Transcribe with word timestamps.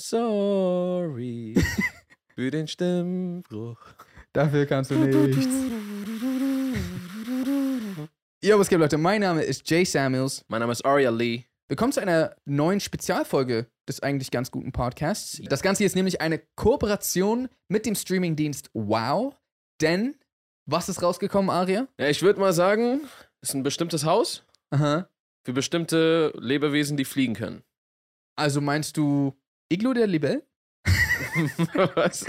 Sorry 0.00 1.54
für 2.34 2.50
den 2.50 2.66
Stimmbruch. 2.66 3.78
Dafür 4.32 4.64
kannst 4.64 4.92
du 4.92 4.94
nichts. 4.94 5.46
Yo, 8.42 8.58
was 8.58 8.68
geht, 8.70 8.78
Leute? 8.78 8.96
Mein 8.96 9.20
Name 9.20 9.42
ist 9.42 9.68
Jay 9.68 9.84
Samuels. 9.84 10.42
Mein 10.48 10.60
Name 10.60 10.72
ist 10.72 10.86
Aria 10.86 11.10
Lee. 11.10 11.44
Willkommen 11.68 11.92
zu 11.92 12.00
einer 12.00 12.34
neuen 12.46 12.80
Spezialfolge 12.80 13.66
des 13.86 14.00
eigentlich 14.00 14.30
ganz 14.30 14.50
guten 14.50 14.72
Podcasts. 14.72 15.42
Das 15.50 15.60
Ganze 15.60 15.80
hier 15.80 15.86
ist 15.86 15.96
nämlich 15.96 16.22
eine 16.22 16.40
Kooperation 16.56 17.50
mit 17.68 17.84
dem 17.84 17.94
Streamingdienst 17.94 18.70
Wow. 18.72 19.34
Denn, 19.82 20.16
was 20.70 20.88
ist 20.88 21.02
rausgekommen, 21.02 21.50
Aria? 21.50 21.88
Ja, 21.98 22.08
ich 22.08 22.22
würde 22.22 22.38
mal 22.40 22.52
sagen, 22.52 23.00
es 23.40 23.50
ist 23.50 23.54
ein 23.54 23.62
bestimmtes 23.62 24.04
Haus 24.04 24.44
Aha. 24.70 25.08
für 25.44 25.52
bestimmte 25.52 26.32
Lebewesen, 26.38 26.96
die 26.96 27.04
fliegen 27.04 27.34
können. 27.34 27.62
Also 28.36 28.60
meinst 28.60 28.96
du 28.96 29.34
Iglu 29.72 29.94
der 29.94 30.06
Libellen? 30.06 30.42
Was? 31.94 32.26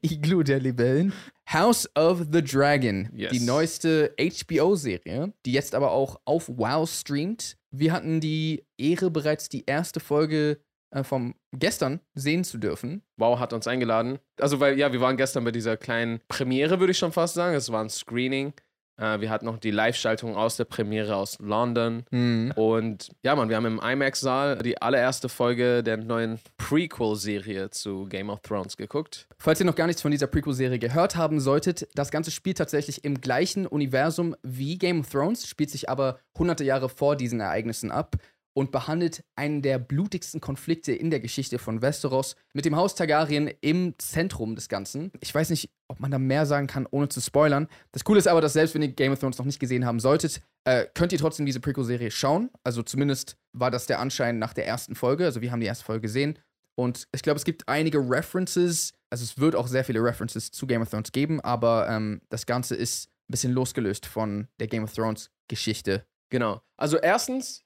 Iglu 0.00 0.42
der 0.42 0.60
Libellen. 0.60 1.12
House 1.52 1.88
of 1.96 2.26
the 2.32 2.42
Dragon, 2.42 3.10
Yes. 3.14 3.32
die 3.32 3.40
neueste 3.40 4.14
HBO-Serie, 4.18 5.32
die 5.44 5.52
jetzt 5.52 5.74
aber 5.74 5.90
auch 5.90 6.20
auf 6.24 6.48
Wow 6.48 6.88
streamt. 6.90 7.58
Wir 7.70 7.92
hatten 7.92 8.20
die 8.20 8.64
Ehre, 8.78 9.10
bereits 9.10 9.48
die 9.48 9.64
erste 9.66 10.00
Folge 10.00 10.58
äh, 10.92 11.02
vom 11.02 11.34
gestern 11.52 12.00
sehen 12.14 12.44
zu 12.44 12.58
dürfen. 12.58 13.02
Wow 13.16 13.38
hat 13.38 13.52
uns 13.52 13.66
eingeladen. 13.66 14.18
Also, 14.38 14.60
weil, 14.60 14.78
ja, 14.78 14.92
wir 14.92 15.00
waren 15.00 15.16
gestern 15.16 15.44
bei 15.44 15.50
dieser 15.50 15.76
kleinen 15.76 16.20
Premiere, 16.28 16.80
würde 16.80 16.92
ich 16.92 16.98
schon 16.98 17.12
fast 17.12 17.34
sagen. 17.34 17.56
Es 17.56 17.72
war 17.72 17.82
ein 17.82 17.90
Screening. 17.90 18.52
Äh, 18.98 19.20
wir 19.20 19.30
hatten 19.30 19.46
noch 19.46 19.58
die 19.58 19.70
Live-Schaltung 19.70 20.36
aus 20.36 20.56
der 20.56 20.64
Premiere 20.64 21.16
aus 21.16 21.38
London. 21.40 22.04
Hm. 22.10 22.52
Und 22.56 23.08
ja, 23.22 23.34
Mann, 23.34 23.48
wir 23.48 23.56
haben 23.56 23.64
im 23.64 23.80
IMAX-Saal 23.80 24.58
die 24.58 24.80
allererste 24.80 25.28
Folge 25.28 25.82
der 25.82 25.96
neuen 25.96 26.38
Prequel-Serie 26.58 27.70
zu 27.70 28.04
Game 28.06 28.28
of 28.28 28.40
Thrones 28.42 28.76
geguckt. 28.76 29.28
Falls 29.38 29.60
ihr 29.60 29.66
noch 29.66 29.74
gar 29.74 29.86
nichts 29.86 30.02
von 30.02 30.10
dieser 30.10 30.26
Prequel-Serie 30.26 30.78
gehört 30.78 31.16
haben 31.16 31.40
solltet, 31.40 31.88
das 31.94 32.10
Ganze 32.10 32.30
spielt 32.30 32.58
tatsächlich 32.58 33.04
im 33.04 33.20
gleichen 33.20 33.66
Universum 33.66 34.36
wie 34.42 34.76
Game 34.76 35.00
of 35.00 35.10
Thrones, 35.10 35.46
spielt 35.46 35.70
sich 35.70 35.88
aber 35.88 36.18
hunderte 36.38 36.64
Jahre 36.64 36.88
vor 36.88 37.16
diesen 37.16 37.40
Ereignissen 37.40 37.90
ab 37.90 38.16
und 38.54 38.70
behandelt 38.70 39.24
einen 39.36 39.62
der 39.62 39.78
blutigsten 39.78 40.40
Konflikte 40.40 40.92
in 40.92 41.10
der 41.10 41.20
Geschichte 41.20 41.58
von 41.58 41.82
Westeros 41.82 42.36
mit 42.52 42.64
dem 42.64 42.76
Haus 42.76 42.94
Targaryen 42.94 43.50
im 43.60 43.94
Zentrum 43.98 44.54
des 44.54 44.68
Ganzen. 44.68 45.10
Ich 45.20 45.34
weiß 45.34 45.50
nicht, 45.50 45.70
ob 45.88 46.00
man 46.00 46.10
da 46.10 46.18
mehr 46.18 46.46
sagen 46.46 46.66
kann, 46.66 46.86
ohne 46.90 47.08
zu 47.08 47.20
spoilern. 47.20 47.68
Das 47.92 48.04
Coole 48.04 48.18
ist 48.18 48.28
aber, 48.28 48.40
dass 48.40 48.52
selbst 48.52 48.74
wenn 48.74 48.82
ihr 48.82 48.88
Game 48.88 49.12
of 49.12 49.18
Thrones 49.18 49.38
noch 49.38 49.46
nicht 49.46 49.60
gesehen 49.60 49.86
haben 49.86 50.00
solltet, 50.00 50.40
äh, 50.64 50.86
könnt 50.94 51.12
ihr 51.12 51.18
trotzdem 51.18 51.46
diese 51.46 51.60
Prequel-Serie 51.60 52.10
schauen. 52.10 52.50
Also 52.64 52.82
zumindest 52.82 53.36
war 53.52 53.70
das 53.70 53.86
der 53.86 54.00
Anschein 54.00 54.38
nach 54.38 54.52
der 54.54 54.66
ersten 54.66 54.94
Folge. 54.94 55.24
Also 55.24 55.40
wir 55.40 55.50
haben 55.50 55.60
die 55.60 55.66
erste 55.66 55.84
Folge 55.84 56.02
gesehen. 56.02 56.38
Und 56.74 57.06
ich 57.12 57.22
glaube, 57.22 57.36
es 57.36 57.44
gibt 57.44 57.68
einige 57.68 57.98
References, 57.98 58.92
also 59.10 59.24
es 59.24 59.38
wird 59.38 59.54
auch 59.54 59.66
sehr 59.66 59.84
viele 59.84 60.02
References 60.02 60.50
zu 60.50 60.66
Game 60.66 60.82
of 60.82 60.88
Thrones 60.88 61.12
geben, 61.12 61.40
aber 61.40 61.88
ähm, 61.88 62.22
das 62.30 62.46
Ganze 62.46 62.74
ist 62.74 63.08
ein 63.28 63.32
bisschen 63.32 63.52
losgelöst 63.52 64.06
von 64.06 64.48
der 64.58 64.68
Game 64.68 64.84
of 64.84 64.94
Thrones 64.94 65.30
Geschichte. 65.48 66.06
Genau. 66.30 66.62
Also, 66.78 66.96
erstens, 66.96 67.62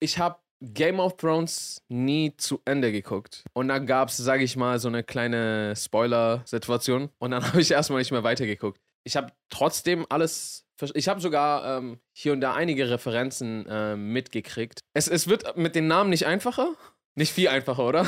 ich 0.00 0.18
habe 0.18 0.38
Game 0.62 1.00
of 1.00 1.16
Thrones 1.16 1.82
nie 1.88 2.36
zu 2.36 2.60
Ende 2.64 2.92
geguckt. 2.92 3.44
Und 3.54 3.68
dann 3.68 3.86
gab 3.86 4.08
es, 4.08 4.18
sage 4.18 4.44
ich 4.44 4.56
mal, 4.56 4.78
so 4.78 4.88
eine 4.88 5.02
kleine 5.02 5.74
Spoiler-Situation. 5.76 7.10
Und 7.18 7.30
dann 7.30 7.44
habe 7.46 7.60
ich 7.60 7.70
erstmal 7.70 8.00
nicht 8.00 8.10
mehr 8.10 8.24
weitergeguckt. 8.24 8.80
Ich 9.04 9.16
habe 9.16 9.32
trotzdem 9.48 10.04
alles. 10.08 10.66
Ich 10.94 11.08
habe 11.08 11.20
sogar 11.20 11.78
ähm, 11.78 11.98
hier 12.12 12.32
und 12.32 12.40
da 12.40 12.54
einige 12.54 12.88
Referenzen 12.88 13.66
äh, 13.66 13.96
mitgekriegt. 13.96 14.80
Es, 14.94 15.08
es 15.08 15.28
wird 15.28 15.56
mit 15.56 15.74
den 15.74 15.86
Namen 15.86 16.10
nicht 16.10 16.26
einfacher. 16.26 16.74
Nicht 17.14 17.32
viel 17.32 17.48
einfacher, 17.48 17.86
oder? 17.86 18.06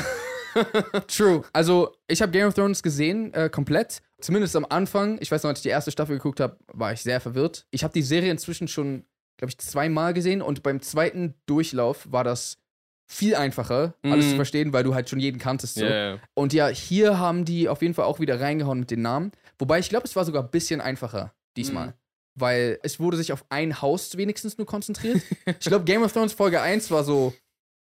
True. 1.07 1.43
Also, 1.53 1.95
ich 2.07 2.21
habe 2.21 2.31
Game 2.31 2.47
of 2.47 2.53
Thrones 2.53 2.81
gesehen, 2.81 3.33
äh, 3.33 3.49
komplett. 3.49 4.01
Zumindest 4.21 4.55
am 4.55 4.65
Anfang. 4.69 5.17
Ich 5.21 5.31
weiß 5.31 5.43
noch, 5.43 5.49
als 5.49 5.59
ich 5.59 5.63
die 5.63 5.69
erste 5.69 5.91
Staffel 5.91 6.15
geguckt 6.15 6.39
habe, 6.39 6.57
war 6.67 6.93
ich 6.93 7.01
sehr 7.01 7.19
verwirrt. 7.19 7.65
Ich 7.71 7.83
habe 7.83 7.93
die 7.93 8.01
Serie 8.01 8.31
inzwischen 8.31 8.67
schon, 8.67 9.05
glaube 9.37 9.49
ich, 9.51 9.57
zweimal 9.57 10.13
gesehen 10.13 10.41
und 10.41 10.63
beim 10.63 10.81
zweiten 10.81 11.35
Durchlauf 11.45 12.11
war 12.11 12.23
das 12.23 12.57
viel 13.05 13.35
einfacher, 13.35 13.95
alles 14.03 14.25
Mhm. 14.25 14.29
zu 14.31 14.35
verstehen, 14.37 14.73
weil 14.73 14.83
du 14.83 14.95
halt 14.95 15.09
schon 15.09 15.19
jeden 15.19 15.37
kanntest. 15.39 15.75
So. 15.75 15.85
Ja. 15.85 16.17
Und 16.33 16.53
ja, 16.53 16.67
hier 16.67 17.19
haben 17.19 17.45
die 17.45 17.67
auf 17.69 17.81
jeden 17.81 17.93
Fall 17.93 18.05
auch 18.05 18.19
wieder 18.19 18.39
reingehauen 18.39 18.79
mit 18.79 18.91
den 18.91 19.01
Namen. 19.01 19.31
Wobei 19.59 19.79
ich 19.79 19.89
glaube, 19.89 20.05
es 20.05 20.15
war 20.15 20.25
sogar 20.25 20.43
ein 20.43 20.49
bisschen 20.51 20.81
einfacher 20.81 21.33
diesmal. 21.57 21.87
Mhm. 21.87 21.93
Weil 22.35 22.79
es 22.81 22.99
wurde 22.99 23.17
sich 23.17 23.31
auf 23.31 23.45
ein 23.49 23.81
Haus 23.81 24.17
wenigstens 24.17 24.57
nur 24.57 24.65
konzentriert. 24.65 25.21
ich 25.45 25.59
glaube, 25.67 25.85
Game 25.85 26.01
of 26.01 26.13
Thrones 26.13 26.33
Folge 26.33 26.61
1 26.61 26.89
war 26.89 27.03
so, 27.03 27.33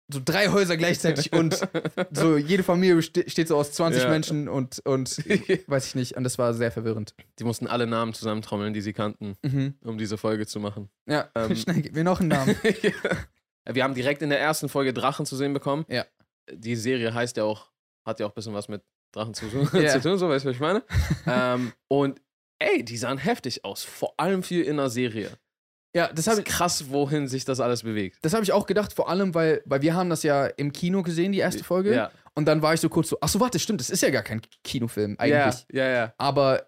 so 0.09 0.21
drei 0.25 0.49
Häuser 0.49 0.77
gleichzeitig 0.77 1.33
und 1.33 1.59
so 2.13 2.37
jede 2.37 2.63
Familie 2.63 3.03
steht 3.03 3.49
so 3.49 3.57
aus 3.57 3.73
20 3.73 4.03
Ja. 4.05 4.09
Menschen 4.09 4.49
und, 4.49 4.81
und 4.87 5.17
weiß 5.67 5.87
ich 5.89 5.95
nicht. 5.97 6.17
Und 6.17 6.25
das 6.25 6.39
war 6.39 6.55
sehr 6.55 6.71
verwirrend. 6.71 7.15
Die 7.39 7.45
mussten 7.45 7.67
alle 7.67 7.87
Namen 7.87 8.15
zusammentrommeln, 8.15 8.73
die 8.73 8.81
sie 8.81 8.93
kannten, 8.93 9.37
Mhm. 9.43 9.75
um 9.83 9.99
diese 9.99 10.17
Folge 10.17 10.47
zu 10.47 10.61
machen. 10.61 10.91
Ja, 11.07 11.29
Ähm. 11.35 11.57
schnell, 11.57 11.83
gib 11.83 11.95
mir 11.95 12.05
noch 12.05 12.21
einen 12.21 12.29
Namen. 12.29 12.55
Wir 13.69 13.83
haben 13.83 13.95
direkt 13.95 14.23
in 14.23 14.31
der 14.31 14.41
ersten 14.41 14.69
Folge 14.69 14.93
Drachen 14.93 15.27
zu 15.27 15.35
sehen 15.37 15.53
bekommen. 15.53 15.85
Ja. 15.89 16.05
Die 16.53 16.77
Serie 16.77 17.13
heißt 17.13 17.37
ja 17.37 17.45
auch, 17.45 17.73
hat 18.05 18.21
ja 18.21 18.27
auch 18.27 18.31
ein 18.31 18.35
bisschen 18.35 18.55
was 18.55 18.69
mit 18.69 18.83
Drachen 19.13 19.35
zu 19.35 19.47
tun, 19.49 19.69
Ja. 19.73 19.91
zu 19.91 20.01
tun 20.01 20.19
so 20.19 20.29
weißt 20.29 20.45
du, 20.45 20.51
was 20.51 20.55
ich 20.57 20.61
meine? 20.61 20.85
ähm, 21.27 21.73
und 21.89 22.21
ey, 22.61 22.85
die 22.85 22.97
sahen 22.97 23.19
heftig 23.19 23.65
aus, 23.65 23.83
vor 23.83 24.15
allem 24.19 24.43
viel 24.45 24.63
in 24.63 24.77
der 24.77 24.89
Serie. 24.89 25.31
Ja, 25.97 26.07
das 26.09 26.27
Das 26.27 26.27
habe 26.29 26.41
ist 26.43 26.47
krass, 26.47 26.91
wohin 26.91 27.27
sich 27.27 27.45
das 27.45 27.59
alles 27.61 27.83
bewegt. 27.83 28.19
das 28.23 28.35
hab 28.35 28.43
ich 28.43 28.53
auch 28.53 28.67
gedacht, 28.67 28.93
vor 28.93 29.09
allem, 29.09 29.35
weil, 29.35 29.63
weil 29.65 29.83
wir 29.83 29.95
haben 29.95 30.11
das 30.11 30.23
ja 30.23 30.47
im 30.47 30.73
Kino 30.73 31.03
gesehen, 31.03 31.33
die 31.33 31.39
erste 31.39 31.65
Folge. 31.65 31.95
Ja, 31.95 32.11
Und 32.35 32.45
dann 32.47 32.63
war 32.63 32.75
ich 32.75 32.81
so 32.81 32.89
kurz 32.89 33.09
so, 33.09 33.19
ach 33.21 33.29
so, 33.29 33.41
warte, 33.41 33.59
stimmt, 33.59 33.81
das 33.81 33.91
ist 33.91 34.03
ja 34.03 34.11
gar 34.11 34.23
kein 34.23 34.41
Kinofilm 34.63 35.17
eigentlich. 35.19 35.67
ja, 35.73 35.85
ja, 35.85 35.89
ja. 35.91 36.15
Aber 36.19 36.67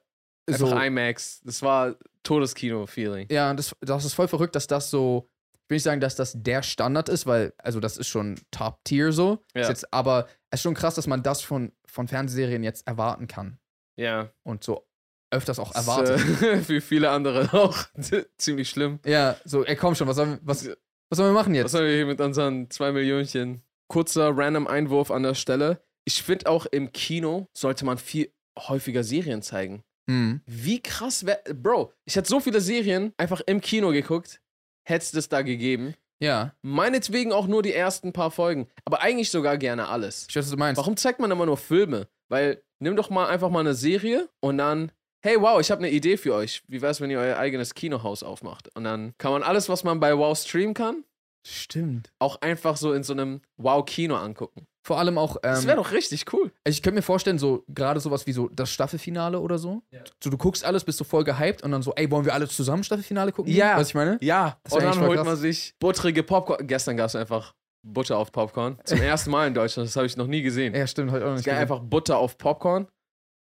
Einfach 0.48 0.68
so, 0.70 0.76
IMAX. 0.78 1.40
Das 1.44 1.60
war 1.62 1.94
Todeskino-Feeling. 2.22 3.26
ja, 3.30 3.52
das, 3.54 3.76
das 3.80 4.04
ist 4.04 4.14
voll 4.14 4.28
verrückt, 4.28 4.54
dass 4.56 4.66
das 4.66 4.90
so, 4.90 5.28
ich 5.64 5.70
will 5.70 5.76
nicht 5.76 5.82
sagen, 5.82 6.00
dass 6.00 6.16
das 6.16 6.32
der 6.34 6.62
Standard 6.62 7.08
ist, 7.10 7.26
weil, 7.26 7.52
also 7.58 7.80
das 7.80 7.98
ist 7.98 8.08
schon 8.08 8.36
Top-Tier 8.50 9.12
so. 9.12 9.44
Ja. 9.54 9.68
Jetzt, 9.68 9.92
aber 9.92 10.26
es 10.50 10.60
ist 10.60 10.62
schon 10.62 10.74
krass, 10.74 10.94
dass 10.94 11.06
man 11.06 11.22
das 11.22 11.42
von, 11.42 11.72
von 11.86 12.08
Fernsehserien 12.08 12.62
jetzt 12.62 12.86
erwarten 12.86 13.26
kann. 13.26 13.58
Ja. 13.96 14.30
Und 14.44 14.64
so 14.64 14.87
öfters 15.30 15.58
auch 15.58 15.74
erwartet. 15.74 16.20
Äh, 16.42 16.58
für 16.62 16.80
viele 16.80 17.10
andere 17.10 17.52
auch 17.52 17.76
ziemlich 18.38 18.68
schlimm. 18.70 18.98
ja, 19.04 19.36
so, 19.44 19.64
ey, 19.64 19.76
komm 19.76 19.94
schon, 19.94 20.08
was 20.08 20.16
sollen, 20.16 20.38
was, 20.42 20.66
was 21.10 21.16
sollen 21.16 21.30
wir 21.30 21.34
machen 21.38 21.52
Was 21.52 21.58
jetzt? 21.58 21.72
sollen 21.72 21.86
wir 21.86 21.94
hier 21.96 22.06
mit 22.06 22.20
unseren 22.20 22.70
zwei 22.70 22.92
Millionchen? 22.92 23.62
Kurzer 23.88 24.36
random 24.36 24.66
Einwurf 24.66 25.10
an 25.10 25.22
der 25.22 25.34
Stelle. 25.34 25.80
Ich 26.04 26.22
finde 26.22 26.46
auch 26.48 26.66
im 26.66 26.92
Kino 26.92 27.48
sollte 27.56 27.84
man 27.84 27.98
viel 27.98 28.32
häufiger 28.58 29.02
Serien 29.04 29.40
zeigen. 29.42 29.82
Hm. 30.10 30.40
Wie 30.46 30.80
krass 30.82 31.24
wäre. 31.26 31.40
Bro, 31.54 31.92
ich 32.04 32.16
hätte 32.16 32.28
so 32.28 32.40
viele 32.40 32.60
Serien 32.60 33.12
einfach 33.16 33.40
im 33.46 33.60
Kino 33.60 33.90
geguckt. 33.90 34.40
Hätte 34.86 35.02
es 35.04 35.10
das 35.12 35.28
da 35.28 35.42
gegeben. 35.42 35.94
Ja, 36.20 36.54
Meinetwegen 36.62 37.32
auch 37.32 37.46
nur 37.46 37.62
die 37.62 37.72
ersten 37.72 38.12
paar 38.12 38.30
Folgen. 38.30 38.68
Aber 38.84 39.02
eigentlich 39.02 39.30
sogar 39.30 39.56
gerne 39.58 39.88
alles. 39.88 40.26
ich 40.28 40.34
weiß, 40.36 40.44
was 40.46 40.50
du 40.50 40.56
meinst. 40.56 40.78
Warum 40.78 40.96
zeigt 40.96 41.20
man 41.20 41.30
immer 41.30 41.46
nur 41.46 41.56
Filme? 41.56 42.08
Weil 42.28 42.62
nimm 42.80 42.96
doch 42.96 43.08
mal 43.10 43.28
einfach 43.28 43.50
mal 43.50 43.60
eine 43.60 43.74
Serie 43.74 44.28
und 44.40 44.58
dann. 44.58 44.90
Hey, 45.20 45.40
wow, 45.40 45.60
ich 45.60 45.70
habe 45.70 45.80
eine 45.80 45.90
Idee 45.90 46.16
für 46.16 46.34
euch. 46.34 46.62
Wie 46.68 46.80
wär's, 46.80 47.00
wenn 47.00 47.10
ihr 47.10 47.18
euer 47.18 47.36
eigenes 47.38 47.74
Kinohaus 47.74 48.22
aufmacht? 48.22 48.74
Und 48.76 48.84
dann 48.84 49.14
kann 49.18 49.32
man 49.32 49.42
alles, 49.42 49.68
was 49.68 49.82
man 49.82 49.98
bei 49.98 50.16
Wow 50.16 50.38
streamen 50.38 50.74
kann, 50.74 51.02
Stimmt. 51.44 52.12
auch 52.20 52.40
einfach 52.40 52.76
so 52.76 52.92
in 52.92 53.02
so 53.02 53.14
einem 53.14 53.40
Wow-Kino 53.56 54.14
angucken. 54.16 54.66
Vor 54.86 54.98
allem 54.98 55.18
auch, 55.18 55.36
Das 55.42 55.62
ähm, 55.62 55.66
wäre 55.66 55.76
doch 55.78 55.90
richtig 55.92 56.32
cool. 56.32 56.52
Also 56.64 56.76
ich 56.76 56.82
könnte 56.82 56.94
mir 56.96 57.02
vorstellen, 57.02 57.38
so 57.38 57.64
gerade 57.68 57.98
sowas 58.00 58.26
wie 58.26 58.32
so 58.32 58.48
das 58.48 58.70
Staffelfinale 58.70 59.40
oder 59.40 59.58
so. 59.58 59.82
So, 60.22 60.30
du 60.30 60.38
guckst 60.38 60.64
alles, 60.64 60.84
bist 60.84 60.98
so 60.98 61.04
voll 61.04 61.24
gehypt 61.24 61.62
und 61.62 61.72
dann 61.72 61.82
so, 61.82 61.92
ey, 61.96 62.10
wollen 62.10 62.24
wir 62.24 62.32
alle 62.32 62.48
zusammen 62.48 62.84
Staffelfinale 62.84 63.32
gucken? 63.32 63.52
Ja. 63.52 63.76
Was 63.76 63.88
ich 63.88 63.94
meine? 63.94 64.18
Ja, 64.22 64.58
Das 64.62 64.72
und 64.74 64.82
dann 64.84 65.00
holt 65.00 65.16
krass. 65.16 65.26
man 65.26 65.36
sich 65.36 65.74
butterige 65.80 66.22
Popcorn. 66.22 66.66
Gestern 66.66 66.96
gab 66.96 67.06
es 67.06 67.16
einfach 67.16 67.54
Butter 67.84 68.16
auf 68.18 68.30
Popcorn. 68.32 68.78
Zum 68.84 69.00
ersten 69.02 69.30
Mal 69.30 69.48
in 69.48 69.54
Deutschland, 69.54 69.88
das 69.88 69.96
habe 69.96 70.06
ich 70.06 70.16
noch 70.16 70.26
nie 70.28 70.42
gesehen. 70.42 70.74
Ja, 70.74 70.86
stimmt, 70.86 71.10
halt 71.10 71.22
auch 71.22 71.30
Es 71.32 71.38
nicht. 71.38 71.46
gab 71.46 71.54
gesehen. 71.56 71.62
einfach 71.62 71.80
Butter 71.80 72.18
auf 72.18 72.38
Popcorn 72.38 72.86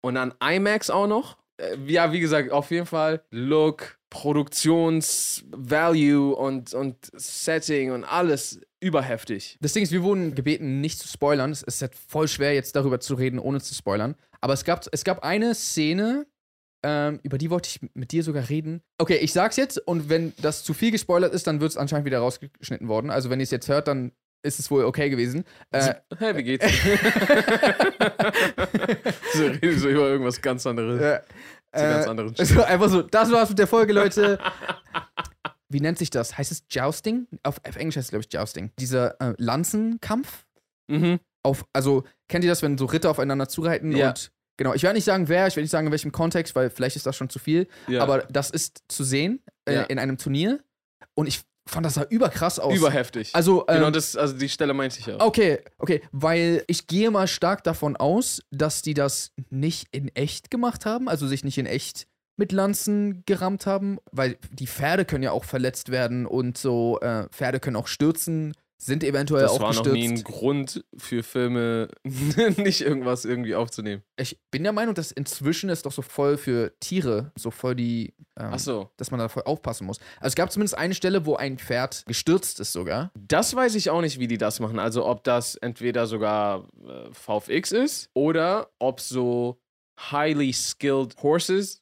und 0.03 0.15
dann 0.15 0.33
IMAX 0.43 0.89
auch 0.89 1.07
noch. 1.09 1.37
Äh, 1.59 1.77
Ja, 1.87 2.13
wie 2.13 2.21
gesagt, 2.21 2.51
auf 2.51 2.71
jeden 2.71 2.87
Fall 2.87 3.23
Look, 3.31 3.99
Produktionsvalue 4.11 6.35
und, 6.35 6.75
und 6.75 6.97
Setting 7.15 7.93
und 7.93 8.05
alles 8.05 8.61
überheftig. 8.81 9.59
Das 9.61 9.73
Ding 9.73 9.83
ist, 9.83 9.93
wir 9.93 10.03
wurden 10.03 10.35
gebeten, 10.35 10.81
nicht 10.81 10.99
zu 10.99 11.09
spoilern. 11.09 11.51
Es 11.51 11.63
ist 11.63 11.83
halt 11.83 11.95
voll 11.95 12.29
schwer, 12.29 12.55
jetzt 12.55 12.77
darüber 12.77 13.01
zu 13.01 13.15
reden, 13.15 13.39
ohne 13.39 13.61
zu 13.61 13.75
spoilern. 13.75 14.15
Aber 14.41 14.53
es 14.53 14.65
gab, 14.65 14.87
es 14.93 15.05
gab 15.05 15.25
eine 15.25 15.55
Szene, 15.55 16.27
ähm, 16.85 17.19
über 17.23 17.39
die 17.39 17.51
wollte 17.51 17.71
ich 17.71 17.81
mit 17.95 18.13
dir 18.13 18.23
sogar 18.23 18.49
reden. 18.51 18.83
Okay, 18.99 19.17
ich 19.17 19.33
sag's 19.33 19.57
jetzt 19.57 19.79
und 19.79 20.11
wenn 20.11 20.35
das 20.37 20.65
zu 20.65 20.75
viel 20.75 20.91
gespoilert 20.91 21.33
ist, 21.33 21.47
dann 21.47 21.61
wird 21.61 21.71
es 21.71 21.79
anscheinend 21.79 22.05
wieder 22.05 22.19
rausgeschnitten 22.19 22.89
worden. 22.89 23.11
Also 23.11 23.31
wenn 23.31 23.41
ihr 23.41 23.45
es 23.45 23.51
jetzt 23.51 23.69
hört, 23.69 23.89
dann 23.89 24.13
ist 24.45 24.61
es 24.61 24.71
wohl 24.71 24.85
okay 24.85 25.11
gewesen. 25.11 25.45
Äh, 25.73 25.95
Hey, 26.19 26.37
wie 26.37 26.43
geht's? 26.45 26.65
so 29.35 29.47
reden 29.47 29.79
so 29.79 29.89
über 29.89 30.09
irgendwas 30.09 30.41
ganz 30.41 30.67
anderes. 30.67 31.01
äh, 31.01 31.21
ganz 31.73 32.07
anderen 32.07 32.35
also 32.39 32.63
einfach 32.63 32.89
so, 32.89 33.03
das 33.03 33.31
war's 33.33 33.49
mit 33.49 33.59
der 33.59 33.67
Folge, 33.67 33.93
Leute. 33.93 34.39
wie 35.69 35.81
nennt 35.81 35.99
sich 35.99 36.11
das? 36.11 36.39
Heißt 36.39 36.53
es 36.53 36.65
Jousting? 36.71 37.27
Auf, 37.43 37.57
auf 37.67 37.77
Englisch 37.77 37.97
heißt 37.97 38.07
es, 38.07 38.11
glaube 38.11 38.25
ich, 38.29 38.33
Jousting. 38.33 38.71
Dieser 38.79 39.21
äh, 39.21 39.35
Lanzenkampf. 39.39 40.45
Mhm. 40.89 41.19
Auf, 41.43 41.65
also, 41.73 42.05
kennt 42.29 42.45
ihr 42.45 42.51
das, 42.51 42.63
wenn 42.63 42.79
so 42.79 42.87
Ritter 42.87 43.11
aufeinander 43.11 43.49
zureiten 43.49 43.93
Ja. 43.97 44.11
und. 44.11 44.31
Genau, 44.57 44.73
ich 44.73 44.85
werde 44.85 44.95
nicht 44.95 45.05
sagen, 45.05 45.27
wer, 45.29 45.49
ich 45.49 45.57
werde 45.57 45.65
nicht 45.65 45.73
sagen, 45.73 45.89
in 45.89 45.91
welchem 45.91 46.13
Kontext, 46.13 46.55
weil 46.55 46.71
vielleicht 46.71 46.95
ist 46.95 47.07
das 47.07 47.17
schon 47.17 47.29
zu 47.29 47.41
viel. 47.41 47.67
Ja. 47.89 48.05
Aber 48.05 48.19
das 48.19 48.51
ist 48.51 48.85
zu 48.87 49.03
sehen 49.03 49.43
äh, 49.69 49.75
Ja. 49.75 49.83
in 49.83 49.99
einem 49.99 50.17
Turnier. 50.17 50.61
Und 51.15 51.27
ich 51.27 51.43
fand 51.67 51.87
das 51.87 51.95
sah 51.95 52.05
überkrass 52.05 52.59
aus. 52.59 52.77
Überheftig. 52.77 53.31
Also, 53.35 53.65
ähm, 53.69 53.77
genau, 53.77 53.91
das, 53.91 54.17
also 54.17 54.37
die 54.37 54.49
Stelle 54.49 54.75
meinte 54.75 54.99
ich 54.99 55.11
auch. 55.11 55.21
Okay, 55.21 55.61
okay, 55.79 56.03
weil 56.13 56.65
ich 56.67 56.87
gehe 56.87 57.11
mal 57.11 57.27
stark 57.27 57.65
davon 57.65 57.97
aus, 57.97 58.43
dass 58.51 58.83
die 58.83 58.95
das 58.95 59.33
nicht 59.51 59.89
in 59.93 60.09
echt 60.15 60.51
gemacht 60.51 60.87
haben, 60.87 61.09
also 61.09 61.27
sich 61.27 61.45
nicht 61.45 61.59
in 61.59 61.67
echt 61.67 62.07
mit 62.37 62.53
Lanzen 62.53 63.23
gerammt 63.27 63.67
haben, 63.67 63.99
weil 64.11 64.37
die 64.51 64.67
Pferde 64.67 65.05
können 65.05 65.23
ja 65.23 65.31
auch 65.31 65.45
verletzt 65.45 65.91
werden 65.91 66.27
und 66.27 66.59
so 66.59 66.99
äh, 67.01 67.29
Pferde 67.29 67.61
können 67.61 67.77
auch 67.77 67.87
stürzen, 67.87 68.55
sind 68.77 69.05
eventuell 69.05 69.43
das 69.43 69.53
auch 69.53 69.61
war 69.61 69.73
noch 69.75 69.87
nie 69.87 70.05
ein 70.05 70.11
gestürzt. 70.15 70.25
Grund 70.25 70.85
für 70.97 71.23
Filme, 71.23 71.89
nicht 72.05 72.81
irgendwas 72.81 73.25
irgendwie 73.25 73.55
aufzunehmen. 73.55 74.03
Ich 74.17 74.39
bin 74.51 74.63
der 74.63 74.73
Meinung, 74.73 74.95
dass 74.95 75.13
inzwischen 75.13 75.71
ist 75.71 75.87
doch 75.87 75.93
so 75.93 76.03
voll 76.03 76.37
für 76.37 76.73
Tiere, 76.81 77.33
so 77.37 77.51
voll 77.51 77.75
die, 77.75 78.15
ähm, 78.39 78.51
Ach 78.53 78.59
so. 78.59 78.91
dass 78.97 79.11
man 79.11 79.21
da 79.21 79.29
voll 79.29 79.45
aufpassen 79.45 79.87
muss. 79.87 79.99
Also 80.19 80.29
es 80.29 80.35
gab 80.35 80.51
zumindest 80.53 80.77
eine 80.77 80.95
Stelle, 80.95 81.25
wo 81.25 81.37
ein 81.37 81.59
Pferd 81.59 82.05
gestürzt 82.07 82.61
ist 82.61 82.73
sogar. 82.73 83.11
Das 83.15 83.55
weiß 83.55 83.75
ich 83.77 83.91
auch 83.91 84.01
nicht, 84.01 84.19
wie 84.19 84.27
die 84.29 84.39
das 84.39 84.61
machen. 84.61 84.79
Also 84.79 85.07
ob 85.07 85.25
das 85.25 85.55
entweder 85.57 86.07
sogar 86.07 86.69
äh, 86.87 87.13
VFX 87.13 87.73
ist 87.73 88.11
oder 88.15 88.71
ob 88.79 89.01
so 89.01 89.61
highly 90.11 90.53
skilled 90.53 91.17
Horses, 91.23 91.81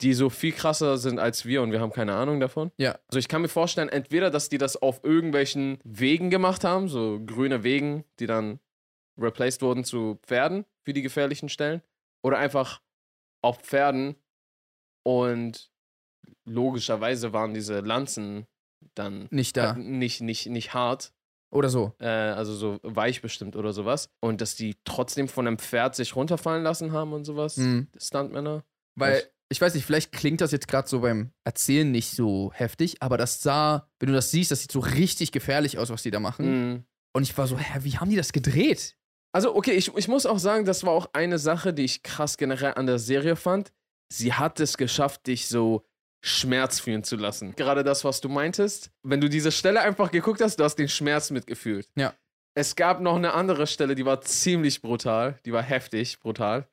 die 0.00 0.14
so 0.14 0.30
viel 0.30 0.52
krasser 0.52 0.96
sind 0.98 1.18
als 1.18 1.44
wir 1.44 1.62
und 1.62 1.72
wir 1.72 1.80
haben 1.80 1.92
keine 1.92 2.14
Ahnung 2.14 2.38
davon. 2.40 2.70
Ja. 2.76 2.98
Also 3.08 3.18
ich 3.18 3.28
kann 3.28 3.42
mir 3.42 3.48
vorstellen, 3.48 3.88
entweder, 3.88 4.30
dass 4.30 4.48
die 4.48 4.58
das 4.58 4.76
auf 4.76 5.02
irgendwelchen 5.02 5.78
Wegen 5.84 6.30
gemacht 6.30 6.62
haben, 6.64 6.88
so 6.88 7.20
grüne 7.24 7.64
Wegen, 7.64 8.04
die 8.20 8.26
dann 8.26 8.60
replaced 9.18 9.62
wurden 9.62 9.82
zu 9.84 10.18
Pferden 10.22 10.64
für 10.84 10.92
die 10.92 11.02
gefährlichen 11.02 11.48
Stellen, 11.48 11.82
oder 12.22 12.38
einfach 12.38 12.80
auf 13.42 13.58
Pferden 13.60 14.14
und 15.04 15.70
logischerweise 16.44 17.32
waren 17.32 17.54
diese 17.54 17.80
Lanzen 17.80 18.46
dann 18.94 19.28
Nicht 19.30 19.56
da. 19.56 19.74
halt 19.74 19.78
nicht, 19.78 20.20
nicht, 20.20 20.46
nicht 20.46 20.74
hart, 20.74 21.12
Oder 21.50 21.68
so. 21.68 21.94
äh, 21.98 22.06
also 22.06 22.54
so 22.54 22.78
weich 22.82 23.22
bestimmt 23.22 23.56
oder 23.56 23.72
sowas. 23.72 24.10
Und 24.20 24.40
dass 24.40 24.54
die 24.54 24.76
trotzdem 24.84 25.28
von 25.28 25.46
einem 25.46 25.58
Pferd 25.58 25.94
sich 25.94 26.14
runterfallen 26.16 26.62
lassen 26.62 26.92
haben 26.92 27.12
und 27.12 27.24
sowas. 27.24 27.56
Mhm. 27.56 27.88
Stuntmänner. 27.96 28.64
Weil? 28.94 29.22
Ich 29.50 29.60
weiß 29.60 29.74
nicht, 29.74 29.84
vielleicht 29.84 30.12
klingt 30.12 30.40
das 30.40 30.52
jetzt 30.52 30.68
gerade 30.68 30.88
so 30.88 31.00
beim 31.00 31.32
Erzählen 31.44 31.90
nicht 31.90 32.10
so 32.10 32.52
heftig, 32.54 33.02
aber 33.02 33.16
das 33.16 33.42
sah, 33.42 33.88
wenn 33.98 34.08
du 34.08 34.14
das 34.14 34.30
siehst, 34.30 34.50
das 34.50 34.60
sieht 34.60 34.72
so 34.72 34.80
richtig 34.80 35.32
gefährlich 35.32 35.78
aus, 35.78 35.90
was 35.90 36.02
die 36.02 36.10
da 36.10 36.20
machen. 36.20 36.70
Mhm. 36.72 36.84
Und 37.14 37.22
ich 37.22 37.36
war 37.38 37.46
so, 37.46 37.58
hä, 37.58 37.80
wie 37.82 37.98
haben 37.98 38.10
die 38.10 38.16
das 38.16 38.32
gedreht? 38.32 38.96
Also, 39.32 39.54
okay, 39.54 39.72
ich, 39.72 39.94
ich 39.96 40.08
muss 40.08 40.26
auch 40.26 40.38
sagen, 40.38 40.64
das 40.64 40.84
war 40.84 40.92
auch 40.92 41.10
eine 41.12 41.38
Sache, 41.38 41.72
die 41.72 41.84
ich 41.84 42.02
krass 42.02 42.36
generell 42.36 42.74
an 42.74 42.86
der 42.86 42.98
Serie 42.98 43.36
fand. 43.36 43.72
Sie 44.12 44.32
hat 44.32 44.60
es 44.60 44.76
geschafft, 44.76 45.26
dich 45.26 45.48
so 45.48 45.84
Schmerz 46.22 46.80
fühlen 46.80 47.04
zu 47.04 47.16
lassen. 47.16 47.54
Gerade 47.56 47.84
das, 47.84 48.04
was 48.04 48.20
du 48.20 48.28
meintest. 48.28 48.90
Wenn 49.02 49.20
du 49.20 49.28
diese 49.28 49.52
Stelle 49.52 49.80
einfach 49.80 50.10
geguckt 50.10 50.40
hast, 50.40 50.58
du 50.58 50.64
hast 50.64 50.76
den 50.76 50.88
Schmerz 50.88 51.30
mitgefühlt. 51.30 51.88
Ja. 51.96 52.14
Es 52.54 52.74
gab 52.74 53.00
noch 53.00 53.16
eine 53.16 53.34
andere 53.34 53.66
Stelle, 53.66 53.94
die 53.94 54.04
war 54.04 54.20
ziemlich 54.20 54.82
brutal. 54.82 55.38
Die 55.44 55.52
war 55.52 55.62
heftig, 55.62 56.18
brutal. 56.20 56.68